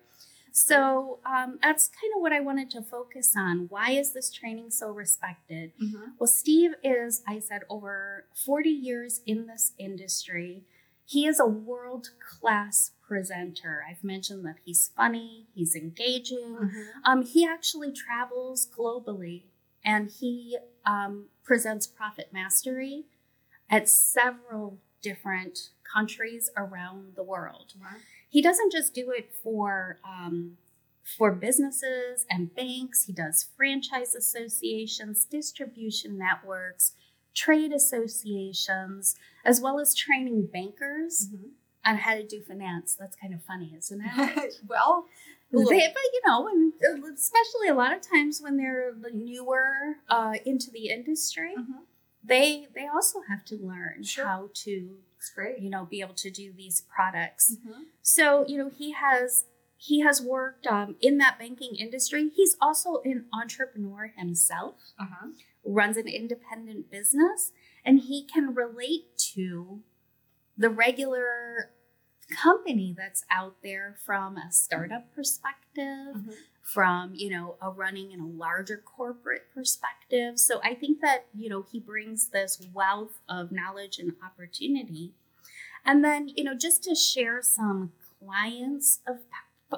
So 0.52 1.20
um, 1.26 1.60
that's 1.62 1.88
kind 1.88 2.12
of 2.15 2.22
what 2.22 2.34
I 2.34 2.41
wanted 2.41 2.70
to 2.72 2.82
focus 2.82 3.36
on. 3.38 3.67
Why 3.70 3.91
is 3.91 4.12
this 4.12 4.30
training 4.30 4.72
so 4.72 4.91
respected? 4.91 5.72
Mhm. 5.82 6.13
Well, 6.20 6.28
Steve 6.28 6.72
is, 6.84 7.24
I 7.26 7.39
said, 7.39 7.62
over 7.70 8.26
40 8.34 8.70
years 8.70 9.22
in 9.26 9.48
this 9.48 9.72
industry. 9.78 10.63
He 11.12 11.28
is 11.28 11.41
a 11.41 11.45
world 11.45 12.12
class 12.21 12.91
presenter. 13.06 13.84
I've 13.89 14.02
mentioned 14.02 14.45
that 14.45 14.56
he's 14.63 14.91
funny, 14.95 15.47
he's 15.54 15.76
engaging. 15.76 16.56
Mhm. 16.56 16.86
Um, 17.04 17.26
he 17.26 17.45
actually 17.45 17.91
travels 17.91 18.65
globally 18.65 19.43
and 19.84 20.10
he 20.10 20.58
um, 20.86 21.26
presents 21.43 21.86
Profit 21.86 22.32
Mastery 22.32 23.08
at 23.69 23.89
several 23.89 24.80
different 25.02 25.71
countries 25.84 26.50
around 26.56 27.15
the 27.17 27.24
world. 27.24 27.74
Wow. 27.78 27.97
He 28.30 28.41
doesn't 28.41 28.71
just 28.71 28.93
do 28.93 29.12
it 29.12 29.34
for 29.43 30.00
um, 30.06 30.58
for 31.04 31.34
businesses 31.34 32.26
and 32.30 32.56
banks. 32.56 33.04
He 33.04 33.12
does 33.12 33.50
franchise 33.58 34.15
associations, 34.15 35.26
distribution 35.26 36.17
networks, 36.17 36.93
trade 37.34 37.72
associations, 37.72 39.15
as 39.46 39.62
well 39.62 39.80
as 39.80 39.96
training 39.96 40.48
bankers 40.52 41.30
on 41.86 41.98
how 41.98 42.15
to 42.15 42.26
do 42.26 42.41
finance. 42.41 42.96
That's 43.00 43.15
kind 43.15 43.34
of 43.34 43.44
funny, 43.44 43.74
isn't 43.78 44.02
it? 44.04 44.54
well, 44.67 45.06
They, 45.52 45.60
but 45.60 45.70
you 46.13 46.22
know, 46.26 46.48
and 46.48 46.74
especially 47.13 47.67
a 47.70 47.74
lot 47.74 47.94
of 47.94 48.02
times 48.02 48.39
when 48.41 48.58
they're 48.58 48.94
newer 49.13 49.96
uh, 50.10 50.34
into 50.46 50.72
the 50.72 50.89
industry, 50.89 51.56
Mhm. 51.58 51.84
they 52.24 52.67
they 52.74 52.88
also 52.88 53.22
have 53.28 53.44
to 53.46 53.56
learn 53.58 54.04
Sure. 54.04 54.26
how 54.26 54.50
to 54.54 54.98
great. 55.36 55.60
you 55.60 55.70
know 55.70 55.86
be 55.86 56.02
able 56.02 56.13
to 56.15 56.30
do 56.32 56.54
these 56.54 56.82
products. 56.82 57.56
Mhm. 57.56 57.86
So 58.02 58.46
you 58.48 58.58
know 58.58 58.70
he 58.70 58.91
has 58.91 59.46
he 59.78 60.02
has 60.02 60.22
worked 60.22 60.67
um, 60.67 60.96
in 61.02 61.17
that 61.17 61.39
banking 61.39 61.76
industry. 61.76 62.30
He's 62.30 62.56
also 62.62 63.02
an 63.04 63.26
entrepreneur 63.34 64.08
himself, 64.15 64.76
Uh-huh. 65.00 65.30
Runs 65.63 65.97
an 65.97 66.08
independent 66.08 66.89
business, 66.91 67.52
and 67.86 68.00
he 68.02 68.24
can 68.24 68.54
relate 68.56 69.17
to 69.34 69.82
the 70.58 70.69
regular 70.69 71.71
company 72.41 72.93
that's 72.97 73.26
out 73.30 73.58
there 73.62 73.95
from 74.06 74.38
a 74.38 74.52
startup 74.52 75.13
perspective 75.13 76.15
Mhm. 76.15 76.34
from 76.62 77.13
you 77.15 77.30
know 77.30 77.58
a 77.62 77.69
running 77.69 78.12
in 78.12 78.19
a 78.21 78.26
larger 78.28 78.78
corporate 78.78 79.52
perspective 79.54 80.39
so 80.39 80.62
i 80.63 80.74
think 80.74 81.02
that 81.02 81.26
you 81.34 81.50
know 81.50 81.63
he 81.63 81.78
brings 81.80 82.30
this 82.30 82.62
wealth 82.74 83.19
of 83.28 83.52
knowledge 83.52 84.00
and 84.00 84.15
opportunity 84.24 85.13
and 85.84 86.06
then 86.06 86.30
you 86.30 86.43
know 86.43 86.54
just 86.54 86.84
to 86.84 86.95
share 86.95 87.41
some 87.41 87.91
clients 88.19 89.00
of 89.06 89.17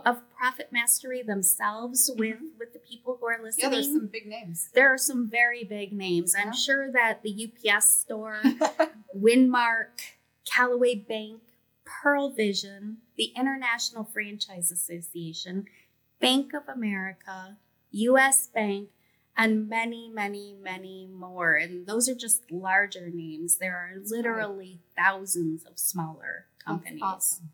of 0.05 0.21
profit 0.37 0.69
mastery 0.71 1.21
themselves 1.21 2.09
with 2.17 2.35
mm-hmm. 2.35 2.45
with 2.59 2.73
the 2.73 2.79
people 2.79 3.17
who 3.19 3.27
are 3.27 3.39
listening. 3.41 3.65
Yeah, 3.65 3.69
there's 3.69 3.91
some 3.91 4.07
big 4.07 4.27
names. 4.27 4.69
there 4.73 4.91
are 4.93 4.97
some 4.97 5.29
very 5.29 5.63
big 5.63 5.93
names 5.93 6.33
Yeah. 6.37 6.45
i'm 6.47 6.53
sure 6.53 6.91
that 6.91 7.21
the 7.23 7.51
ups 7.69 7.89
store 7.89 8.41
Winmark, 9.15 10.01
Callaway 10.45 10.95
Bank, 10.95 11.41
Pearle 11.85 12.29
Vision, 12.29 12.97
the 13.17 13.31
International 13.35 14.03
Franchise 14.03 14.71
Association, 14.71 15.65
Bank 16.19 16.53
of 16.53 16.67
America, 16.67 17.57
US 17.91 18.47
Bank, 18.47 18.89
and 19.37 19.67
many, 19.69 20.09
many, 20.09 20.55
many 20.61 21.07
more. 21.07 21.55
And 21.55 21.85
those 21.87 22.07
are 22.09 22.15
just 22.15 22.51
larger 22.51 23.09
names. 23.13 23.57
There 23.57 23.75
are 23.75 23.93
literally 24.03 24.79
thousands 24.97 25.63
of 25.65 25.77
smaller 25.79 26.45
That's 26.57 26.65
companies. 26.65 27.01
awesome. 27.03 27.49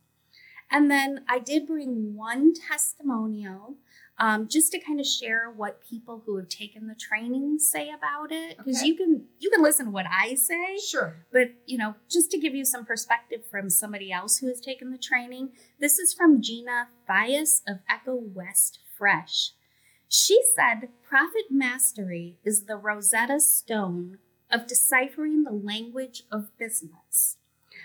And 0.72 0.90
then 0.90 1.24
I 1.28 1.40
did 1.40 1.66
bring 1.68 2.16
one 2.16 2.54
testimonial 2.54 3.76
um, 4.20 4.48
just 4.50 4.72
to 4.74 4.80
kind 4.80 5.00
of 5.00 5.06
share 5.06 5.50
what 5.50 5.82
people 5.82 6.24
who 6.26 6.36
have 6.38 6.50
taken 6.50 6.88
the 6.88 6.96
training 6.96 7.58
say 7.60 7.90
about 7.90 8.32
it. 8.32 8.58
Because 8.58 8.78
Okay. 8.80 8.88
you 8.88 8.96
can 8.98 9.26
you 9.40 9.50
can 9.50 9.64
listen 9.64 9.86
to 9.86 9.92
what 9.92 10.06
I 10.12 10.36
say, 10.36 10.78
Sure. 10.78 11.16
but 11.32 11.52
you 11.66 11.78
know, 11.78 11.96
just 12.10 12.30
to 12.32 12.38
give 12.38 12.54
you 12.54 12.66
some 12.66 12.86
perspective 12.86 13.42
from 13.50 13.70
somebody 13.70 14.12
else 14.12 14.38
who 14.40 14.48
has 14.48 14.60
taken 14.60 14.92
the 14.92 14.98
training, 14.98 15.52
this 15.80 15.98
is 16.00 16.14
from 16.14 16.42
Gina 16.42 16.90
Bias 17.08 17.62
of 17.68 17.78
Echo 17.90 18.16
West 18.16 18.80
Fresh. 18.98 19.54
She 20.10 20.42
said, 20.56 20.90
Profit 21.08 21.46
mastery 21.50 22.40
is 22.44 22.66
the 22.66 22.76
Rosetta 22.76 23.40
Stone 23.40 24.18
of 24.52 24.68
deciphering 24.68 25.44
the 25.44 25.52
language 25.52 26.24
of 26.32 26.50
business. 26.58 26.99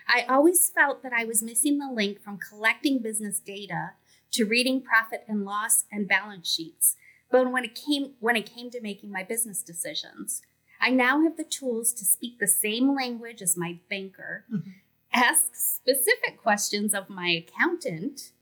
I 0.08 0.22
always 0.28 0.68
felt 0.70 1.02
that 1.02 1.12
I 1.12 1.24
was 1.24 1.42
missing 1.42 1.78
the 1.78 1.90
link 1.90 2.20
from 2.22 2.38
collecting 2.38 2.98
business 2.98 3.38
data 3.40 3.92
to 4.32 4.44
reading 4.44 4.80
profit 4.82 5.24
and 5.28 5.44
loss 5.44 5.84
and 5.90 6.08
balance 6.08 6.52
sheets. 6.52 6.96
But 7.30 7.50
when 7.50 7.64
it 7.64 7.74
came 7.74 8.14
when 8.20 8.36
it 8.36 8.46
came 8.46 8.70
to 8.70 8.80
making 8.80 9.10
my 9.10 9.22
business 9.22 9.62
decisions, 9.62 10.42
I 10.80 10.90
now 10.90 11.22
have 11.22 11.36
the 11.36 11.44
tools 11.44 11.92
to 11.94 12.04
speak 12.04 12.38
the 12.38 12.46
same 12.46 12.94
language 12.94 13.40
as 13.42 13.56
my 13.56 13.78
banker, 13.88 14.44
Mhm. 14.52 14.74
ask 15.12 15.54
specific 15.54 16.36
questions 16.40 16.94
of 16.94 17.08
my 17.08 17.28
accountant, 17.28 18.32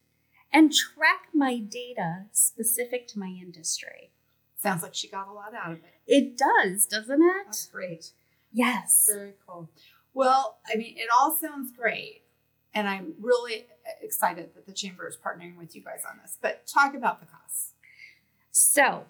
and 0.52 0.72
track 0.72 1.28
my 1.32 1.58
data 1.58 2.26
specific 2.32 3.06
to 3.08 3.18
my 3.18 3.28
industry. 3.28 4.10
Sounds 4.56 4.82
like 4.82 4.94
she 4.94 5.08
got 5.08 5.28
a 5.28 5.32
lot 5.32 5.54
out 5.54 5.72
of 5.72 5.78
it. 5.84 5.94
It 6.06 6.36
does, 6.36 6.86
doesn't 6.86 7.22
it? 7.22 7.44
That's 7.46 7.66
great. 7.66 8.12
Yes. 8.52 9.08
Very 9.10 9.34
cool. 9.46 9.68
Well, 10.14 10.58
I 10.72 10.76
mean, 10.76 10.94
it 10.96 11.08
all 11.16 11.36
sounds 11.36 11.72
great. 11.76 12.22
And 12.74 12.88
I'm 12.88 13.14
really 13.20 13.66
excited 14.00 14.50
that 14.54 14.66
the 14.66 14.72
chamber 14.72 15.06
is 15.06 15.16
partnering 15.16 15.56
with 15.58 15.74
you 15.76 15.82
guys 15.82 16.02
on 16.10 16.18
this. 16.22 16.38
But 16.40 16.66
talk 16.66 16.94
about 16.94 17.20
the 17.20 17.26
costs. 17.26 17.72
So, 18.50 19.04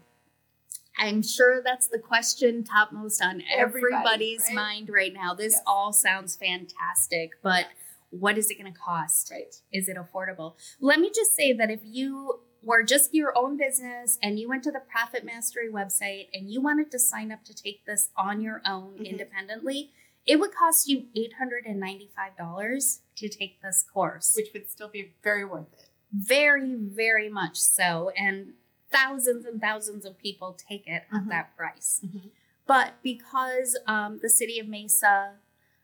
I'm 0.98 1.22
sure 1.22 1.62
that's 1.62 1.86
the 1.88 1.98
question 1.98 2.64
topmost 2.64 3.22
on 3.22 3.42
Everybody, 3.56 3.94
everybody's 3.94 4.44
right? 4.48 4.54
mind 4.54 4.88
right 4.90 5.12
now. 5.14 5.34
This 5.34 5.54
Yes. 5.54 5.62
all 5.66 5.92
sounds 5.92 6.36
fantastic, 6.36 7.40
but 7.42 7.66
what 8.10 8.36
is 8.36 8.50
it 8.50 8.58
going 8.58 8.72
to 8.72 8.78
cost? 8.78 9.30
Right. 9.30 9.54
Is 9.72 9.88
it 9.88 9.96
affordable? 9.96 10.56
Let 10.80 11.00
me 11.00 11.10
just 11.14 11.34
say 11.34 11.52
that 11.54 11.70
if 11.70 11.80
you 11.82 12.40
were 12.62 12.82
just 12.82 13.14
your 13.14 13.36
own 13.36 13.56
business 13.56 14.18
and 14.22 14.38
you 14.38 14.48
went 14.48 14.62
to 14.64 14.70
the 14.70 14.80
Profit 14.80 15.24
Mastery 15.24 15.70
website 15.72 16.28
and 16.34 16.50
you 16.50 16.60
wanted 16.60 16.90
to 16.92 16.98
sign 16.98 17.32
up 17.32 17.44
to 17.44 17.54
take 17.54 17.84
this 17.86 18.10
on 18.16 18.40
your 18.40 18.60
own 18.66 18.98
Mhm. 18.98 19.06
independently, 19.08 19.92
it 20.26 20.38
would 20.38 20.54
cost 20.54 20.88
you 20.88 21.06
$895 21.16 22.98
to 23.16 23.28
take 23.28 23.60
this 23.62 23.84
course. 23.92 24.32
Which 24.36 24.48
would 24.52 24.70
still 24.70 24.88
be 24.88 25.12
very 25.22 25.44
worth 25.44 25.72
it. 25.72 25.88
Very, 26.12 26.74
very 26.74 27.28
much 27.28 27.56
so. 27.56 28.10
And 28.16 28.54
thousands 28.90 29.46
and 29.46 29.60
thousands 29.60 30.04
of 30.04 30.18
people 30.18 30.52
take 30.68 30.86
it 30.86 31.04
Mhm. 31.10 31.22
at 31.22 31.28
that 31.28 31.56
price. 31.56 32.00
Mhm. 32.04 32.30
But 32.66 32.94
because 33.02 33.78
um, 33.86 34.18
the 34.22 34.28
city 34.28 34.58
of 34.58 34.68
Mesa, 34.68 35.38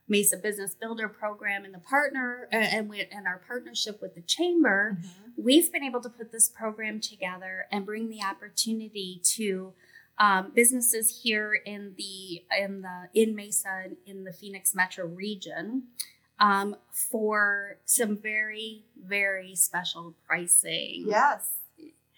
Mesa 0.07 0.37
Business 0.37 0.75
Builder 0.75 1.07
Program, 1.09 1.65
and 1.65 1.73
the 1.73 1.79
partner 1.79 2.47
uh, 2.53 2.55
and 2.55 2.89
we, 2.89 3.01
and 3.01 3.27
our 3.27 3.39
partnership 3.39 4.01
with 4.01 4.15
the 4.15 4.21
chamber, 4.21 4.97
we've 5.35 5.71
been 5.71 5.83
able 5.83 6.01
to 6.01 6.09
put 6.09 6.31
this 6.31 6.47
program 6.49 6.99
together 6.99 7.65
and 7.71 7.85
bring 7.85 8.09
the 8.09 8.21
opportunity 8.23 9.19
to 9.23 9.73
um, 10.19 10.51
businesses 10.53 11.21
here 11.23 11.53
in 11.53 11.93
the 11.97 12.43
in 12.57 12.81
the 12.81 13.09
in 13.13 13.35
Mesa 13.35 13.85
in 14.05 14.23
the 14.25 14.33
Phoenix 14.33 14.75
metro 14.75 15.05
region 15.05 15.83
um, 16.39 16.75
for 16.91 17.77
some 17.85 18.17
very 18.17 18.83
very 19.01 19.55
special 19.55 20.13
pricing. 20.27 21.05
Yes. 21.07 21.51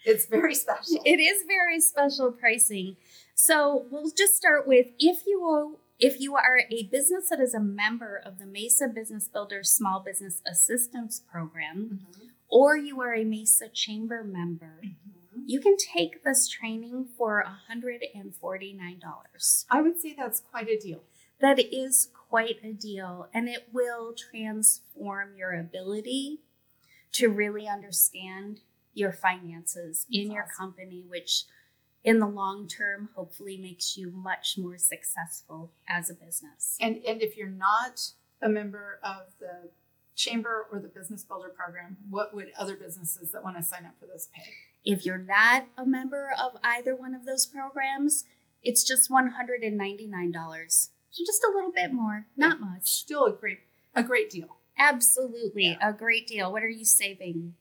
It's 0.04 0.26
very 0.26 0.54
special. 0.56 1.00
It 1.04 1.20
is 1.20 1.44
very 1.46 1.80
special 1.80 2.32
pricing. 2.32 2.96
So 3.36 3.86
we'll 3.90 4.10
just 4.10 4.36
start 4.36 4.66
with 4.66 4.86
if 4.98 5.26
you 5.26 5.78
if 6.00 6.18
you 6.20 6.34
are 6.34 6.62
a 6.68 6.82
business 6.84 7.28
that 7.28 7.38
is 7.38 7.54
a 7.54 7.60
member 7.60 8.16
of 8.16 8.40
the 8.40 8.46
Mesa 8.46 8.88
Business 8.88 9.28
Builder 9.28 9.62
Small 9.62 10.00
Business 10.00 10.42
Assistance 10.44 11.22
Program, 11.30 12.00
Mhm. 12.02 12.30
or 12.48 12.76
you 12.76 13.00
are 13.00 13.14
a 13.14 13.22
Mesa 13.22 13.68
Chamber 13.68 14.24
member, 14.24 14.80
Mhm. 14.82 15.21
You 15.46 15.60
can 15.60 15.76
take 15.76 16.24
this 16.24 16.48
training 16.48 17.06
for 17.16 17.44
$149. 17.70 19.64
I 19.70 19.82
would 19.82 20.00
say 20.00 20.14
that's 20.16 20.40
quite 20.40 20.68
a 20.68 20.78
deal. 20.78 21.02
That 21.40 21.58
is 21.58 22.08
quite 22.28 22.58
a 22.62 22.72
deal, 22.72 23.28
and 23.34 23.48
it 23.48 23.68
will 23.72 24.14
transform 24.14 25.36
your 25.36 25.52
ability 25.58 26.40
to 27.12 27.28
really 27.28 27.68
understand 27.68 28.60
your 28.94 29.12
finances 29.12 30.06
in 30.10 30.24
That's 30.28 30.34
your 30.34 30.44
awesome. 30.44 30.56
company, 30.58 31.04
which 31.08 31.44
in 32.04 32.18
the 32.18 32.26
long 32.26 32.68
term 32.68 33.10
hopefully 33.14 33.56
makes 33.56 33.96
you 33.96 34.10
much 34.10 34.56
more 34.58 34.78
successful 34.78 35.72
as 35.88 36.10
a 36.10 36.14
business. 36.14 36.76
And 36.80 36.96
and 37.06 37.22
if 37.22 37.36
you're 37.36 37.48
not 37.48 38.00
a 38.40 38.48
member 38.48 38.98
of 39.02 39.34
the 39.38 39.70
chamber 40.14 40.66
or 40.70 40.78
the 40.78 40.88
business 40.88 41.24
builder 41.24 41.48
program, 41.48 41.96
what 42.08 42.34
would 42.34 42.52
other 42.58 42.76
businesses 42.76 43.32
that 43.32 43.42
want 43.42 43.56
to 43.56 43.62
sign 43.62 43.84
up 43.84 43.98
for 43.98 44.06
this 44.06 44.28
pay? 44.34 44.50
If 44.84 45.04
you're 45.06 45.18
not 45.18 45.66
a 45.76 45.86
member 45.86 46.30
of 46.40 46.52
either 46.64 46.94
one 46.96 47.14
of 47.14 47.24
those 47.24 47.46
programs, 47.46 48.24
it's 48.62 48.84
just 48.84 49.10
$199. 49.10 50.88
So 51.10 51.24
just 51.26 51.44
a 51.44 51.52
little 51.54 51.70
bit 51.72 51.92
more, 51.92 52.26
not 52.36 52.60
much. 52.60 52.88
Still 52.88 53.26
a 53.26 53.32
great 53.32 53.60
a 53.94 54.02
great 54.02 54.30
deal. 54.30 54.56
Absolutely, 54.78 55.76
a 55.80 55.92
great 55.92 56.26
deal. 56.26 56.50
What 56.50 56.62
are 56.62 56.68
you 56.68 56.86
saving? 56.86 57.54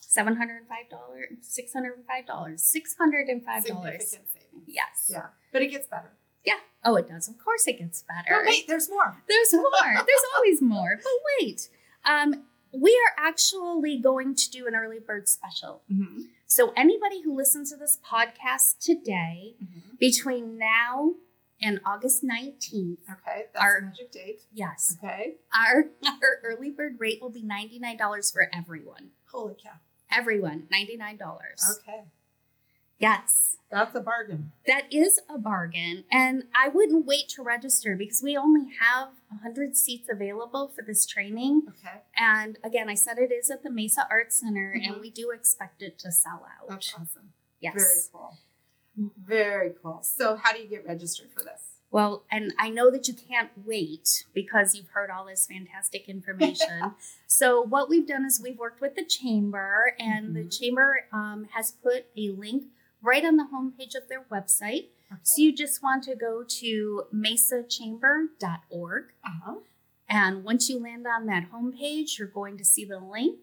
Seven 0.00 0.36
hundred 0.36 0.58
and 0.58 0.68
five 0.68 0.88
dollars, 0.88 1.28
six 1.40 1.72
hundred 1.72 1.96
and 1.96 2.06
five 2.06 2.26
dollars, 2.26 2.62
six 2.62 2.94
hundred 2.96 3.28
and 3.28 3.44
five 3.44 3.64
dollars. 3.64 4.08
Significant 4.10 4.28
savings. 4.32 4.64
Yes. 4.68 5.10
Yeah. 5.10 5.26
But 5.52 5.62
it 5.62 5.68
gets 5.72 5.88
better. 5.88 6.12
Yeah. 6.44 6.60
Oh, 6.84 6.94
it 6.96 7.08
does. 7.08 7.28
Of 7.28 7.38
course, 7.38 7.66
it 7.66 7.78
gets 7.78 8.02
better. 8.02 8.40
But 8.40 8.46
wait, 8.46 8.68
there's 8.68 8.88
more. 8.88 9.22
There's 9.28 9.52
more. 9.52 9.94
There's 9.94 10.24
always 10.36 10.62
more. 10.62 10.96
But 11.02 11.12
wait, 11.40 11.68
um, 12.04 12.44
we 12.72 12.90
are 12.90 13.26
actually 13.26 13.98
going 13.98 14.34
to 14.36 14.50
do 14.50 14.66
an 14.66 14.74
early 14.74 14.98
bird 14.98 15.28
special. 15.28 15.82
Mm-hmm. 15.92 16.22
So 16.52 16.70
anybody 16.76 17.22
who 17.22 17.34
listens 17.34 17.70
to 17.70 17.78
this 17.78 17.98
podcast 18.06 18.78
today, 18.78 19.54
mm-hmm. 19.56 19.96
between 19.98 20.58
now 20.58 21.14
and 21.62 21.80
August 21.86 22.22
nineteenth, 22.22 22.98
Okay. 23.10 23.46
That's 23.54 23.64
Our- 23.64 23.80
magic 23.80 24.12
date. 24.12 24.42
yes, 24.52 24.98
Okay. 25.02 25.36
our 25.56 25.84
our 26.04 26.40
early 26.44 26.68
bird 26.68 26.96
rate 26.98 27.22
will 27.22 27.30
be 27.30 27.42
ninety 27.42 27.78
nine 27.78 27.96
dollars 27.96 28.30
for 28.30 28.50
everyone. 28.52 29.12
Holy 29.30 29.54
cow. 29.54 29.80
Everyone, 30.14 30.68
$99. 30.70 31.18
Okay. 31.78 32.02
Yes. 33.02 33.56
That's 33.70 33.94
a 33.96 34.00
bargain. 34.00 34.52
That 34.66 34.84
is 34.92 35.18
a 35.28 35.38
bargain. 35.38 36.04
And 36.12 36.44
I 36.54 36.68
wouldn't 36.68 37.04
wait 37.06 37.28
to 37.30 37.42
register 37.42 37.96
because 37.96 38.22
we 38.22 38.36
only 38.36 38.66
have 38.80 39.08
100 39.30 39.74
seats 39.76 40.08
available 40.10 40.68
for 40.68 40.82
this 40.86 41.04
training. 41.06 41.62
Okay. 41.68 42.02
And 42.16 42.58
again, 42.62 42.88
I 42.88 42.94
said 42.94 43.18
it 43.18 43.32
is 43.32 43.50
at 43.50 43.62
the 43.62 43.70
Mesa 43.70 44.06
Arts 44.10 44.38
Center, 44.40 44.74
Mhm. 44.76 44.86
and 44.92 45.00
we 45.00 45.10
do 45.10 45.30
expect 45.30 45.82
it 45.82 45.98
to 46.00 46.12
sell 46.12 46.46
out. 46.60 46.68
That's 46.68 46.94
awesome. 46.94 47.32
yes. 47.60 47.74
Very 47.74 48.08
cool. 48.12 48.38
Very 49.24 49.70
cool. 49.82 50.02
So, 50.02 50.36
how 50.36 50.52
do 50.52 50.58
you 50.60 50.68
get 50.68 50.84
registered 50.86 51.32
for 51.32 51.42
this? 51.42 51.78
Well, 51.90 52.24
and 52.30 52.52
I 52.58 52.68
know 52.68 52.90
that 52.90 53.08
you 53.08 53.14
can't 53.14 53.50
wait 53.66 54.26
because 54.34 54.74
you've 54.74 54.88
heard 54.88 55.10
all 55.10 55.24
this 55.24 55.46
fantastic 55.46 56.08
information. 56.10 56.94
so, 57.26 57.62
what 57.62 57.88
we've 57.88 58.06
done 58.06 58.26
is 58.26 58.38
we've 58.42 58.58
worked 58.58 58.80
with 58.82 58.96
the 58.96 59.04
chamber, 59.04 59.94
and 59.98 60.36
the 60.36 60.40
Mhm. 60.44 60.58
chamber 60.58 61.08
um, 61.12 61.44
has 61.52 61.70
put 61.72 62.06
a 62.16 62.30
link 62.30 62.64
right 63.02 63.24
on 63.24 63.36
the 63.36 63.46
homepage 63.52 63.94
of 63.94 64.08
their 64.08 64.24
website. 64.32 64.88
So, 65.22 65.42
you 65.42 65.54
just 65.54 65.82
want 65.82 66.04
to 66.04 66.14
go 66.16 66.42
to 66.42 67.02
mesachamber.org. 67.14 69.04
Uh-huh. 69.24 69.54
And 70.08 70.44
once 70.44 70.68
you 70.68 70.82
land 70.82 71.06
on 71.06 71.26
that 71.26 71.50
homepage, 71.52 72.18
you're 72.18 72.28
going 72.28 72.56
to 72.58 72.64
see 72.64 72.84
the 72.84 72.98
link 72.98 73.38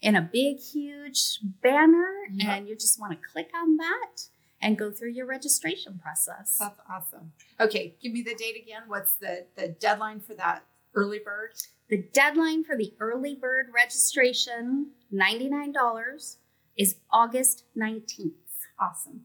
in 0.00 0.14
a 0.16 0.22
big, 0.22 0.58
huge 0.60 1.38
banner, 1.62 2.08
Yep. 2.32 2.48
and 2.48 2.68
you 2.68 2.76
just 2.76 3.00
want 3.00 3.12
to 3.12 3.18
click 3.32 3.50
on 3.54 3.76
that 3.78 4.22
and 4.60 4.76
go 4.78 4.90
through 4.90 5.10
your 5.10 5.26
registration 5.26 5.98
process. 6.02 6.56
That's 6.58 6.80
awesome. 6.90 7.32
Okay, 7.60 7.94
give 8.02 8.12
me 8.12 8.22
the 8.22 8.34
date 8.34 8.56
again. 8.62 8.82
What's 8.86 9.14
the 9.14 9.46
the 9.56 9.68
deadline 9.68 10.20
for 10.20 10.34
that 10.34 10.64
early 10.94 11.18
bird? 11.20 11.52
The 11.88 12.02
deadline 12.12 12.64
for 12.64 12.76
the 12.76 12.92
early 13.00 13.34
bird 13.34 13.66
registration, 13.74 14.90
$99, 15.12 16.36
is 16.76 16.96
August 17.10 17.64
19th. 17.76 18.32
Awesome. 18.80 19.22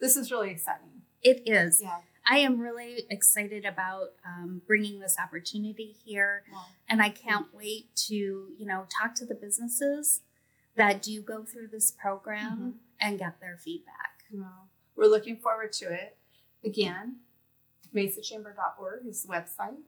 This 0.00 0.16
is 0.16 0.30
really 0.30 0.50
exciting. 0.50 1.02
It 1.22 1.42
is. 1.46 1.80
Yeah. 1.82 1.98
I 2.28 2.38
am 2.38 2.58
really 2.58 3.04
excited 3.08 3.64
about 3.64 4.14
um, 4.26 4.62
bringing 4.66 4.98
this 4.98 5.16
opportunity 5.22 5.94
here, 6.04 6.42
and 6.88 7.00
I 7.00 7.08
can't 7.10 7.46
wait 7.54 7.94
to, 8.08 8.14
you 8.14 8.66
know, 8.66 8.86
talk 9.00 9.14
to 9.16 9.24
the 9.26 9.34
businesses 9.34 10.22
that 10.74 11.02
do 11.02 11.22
go 11.22 11.44
through 11.44 11.68
this 11.68 11.92
program 11.92 12.80
and 13.00 13.18
get 13.18 13.40
their 13.40 13.56
feedback. 13.56 14.24
we're 14.96 15.06
looking 15.06 15.36
forward 15.36 15.72
to 15.74 15.92
it. 15.92 16.16
Again, 16.64 17.16
mesachamber.org 17.94 19.06
is 19.06 19.22
the 19.22 19.28
website. 19.28 19.78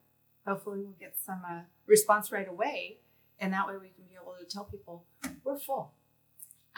Hopefully, 0.47 0.81
we'll 0.81 0.95
get 1.01 1.17
some 1.25 1.43
uh, 1.49 1.61
response 1.87 2.31
right 2.31 2.49
away, 2.49 2.99
and 3.41 3.53
that 3.53 3.67
way 3.67 3.75
we 3.75 3.89
can 3.89 4.05
be 4.09 4.15
able 4.15 4.37
to 4.39 4.47
tell 4.47 4.65
people 4.65 5.05
we're 5.45 5.59
full. 5.59 5.93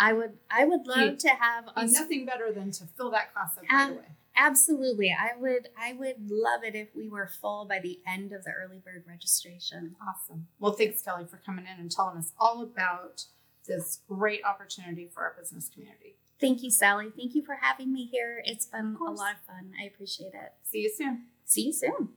I 0.01 0.13
would, 0.15 0.33
I 0.51 0.65
would 0.65 0.87
love 0.87 1.19
to 1.19 1.29
have 1.29 1.69
us 1.77 1.93
nothing 1.93 2.25
better 2.25 2.51
than 2.53 2.71
to 2.73 2.85
fill 2.97 3.11
that 3.11 3.33
class 3.35 3.57
up 3.59 3.65
right 3.71 3.83
Um, 3.85 3.93
away. 3.93 4.05
Absolutely. 4.37 5.11
I 5.13 5.37
would 5.39 5.69
I 5.79 5.93
would 5.93 6.31
love 6.31 6.65
it 6.65 6.75
if 6.75 6.89
we 6.97 7.09
were 7.09 7.29
full 7.29 7.67
by 7.67 7.79
the 7.81 8.01
end 8.07 8.33
of 8.33 8.45
the 8.45 8.53
early 8.53 8.79
bird 8.79 9.05
registration. 9.07 9.97
Awesome. 10.09 10.47
Well, 10.59 10.73
thanks, 10.73 11.03
Kelly, 11.03 11.27
for 11.27 11.37
coming 11.45 11.67
in 11.67 11.79
and 11.79 11.91
telling 11.91 12.17
us 12.17 12.33
all 12.39 12.63
about 12.63 13.25
this 13.67 14.01
great 14.09 14.43
opportunity 14.45 15.07
for 15.13 15.23
our 15.23 15.35
business 15.39 15.69
community. 15.69 16.17
Thank 16.41 16.63
you, 16.63 16.71
Sally. 16.71 17.09
Thank 17.15 17.35
you 17.35 17.45
for 17.45 17.57
having 17.61 17.93
me 17.93 18.07
here. 18.07 18.43
It's 18.47 18.65
been 18.65 18.97
a 18.99 19.11
lot 19.11 19.35
of 19.35 19.41
fun. 19.47 19.73
I 19.79 19.85
appreciate 19.87 20.33
it. 20.33 20.53
See 20.63 20.79
you 20.79 20.91
soon. 20.97 21.27
See 21.45 21.67
you 21.67 21.73
soon. 21.75 22.09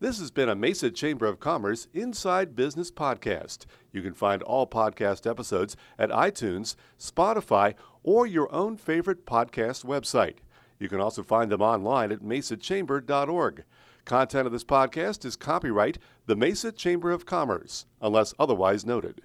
This 0.00 0.18
has 0.18 0.30
been 0.30 0.48
a 0.48 0.54
Mesa 0.54 0.90
Chamber 0.90 1.26
of 1.26 1.40
Commerce 1.40 1.86
Inside 1.92 2.56
Business 2.56 2.90
podcast. 2.90 3.66
You 3.92 4.00
can 4.00 4.14
find 4.14 4.42
all 4.42 4.66
podcast 4.66 5.30
episodes 5.30 5.76
at 5.98 6.08
iTunes, 6.08 6.74
Spotify, 6.98 7.74
or 8.02 8.26
your 8.26 8.50
own 8.50 8.78
favorite 8.78 9.26
podcast 9.26 9.84
website. 9.84 10.36
You 10.78 10.88
can 10.88 11.02
also 11.02 11.22
find 11.22 11.52
them 11.52 11.60
online 11.60 12.12
at 12.12 12.22
mesachamber.org. 12.22 13.64
Content 14.06 14.46
of 14.46 14.52
this 14.52 14.64
podcast 14.64 15.26
is 15.26 15.36
copyright 15.36 15.98
the 16.24 16.34
Mesa 16.34 16.72
Chamber 16.72 17.10
of 17.10 17.26
Commerce, 17.26 17.84
unless 18.00 18.32
otherwise 18.38 18.86
noted. 18.86 19.20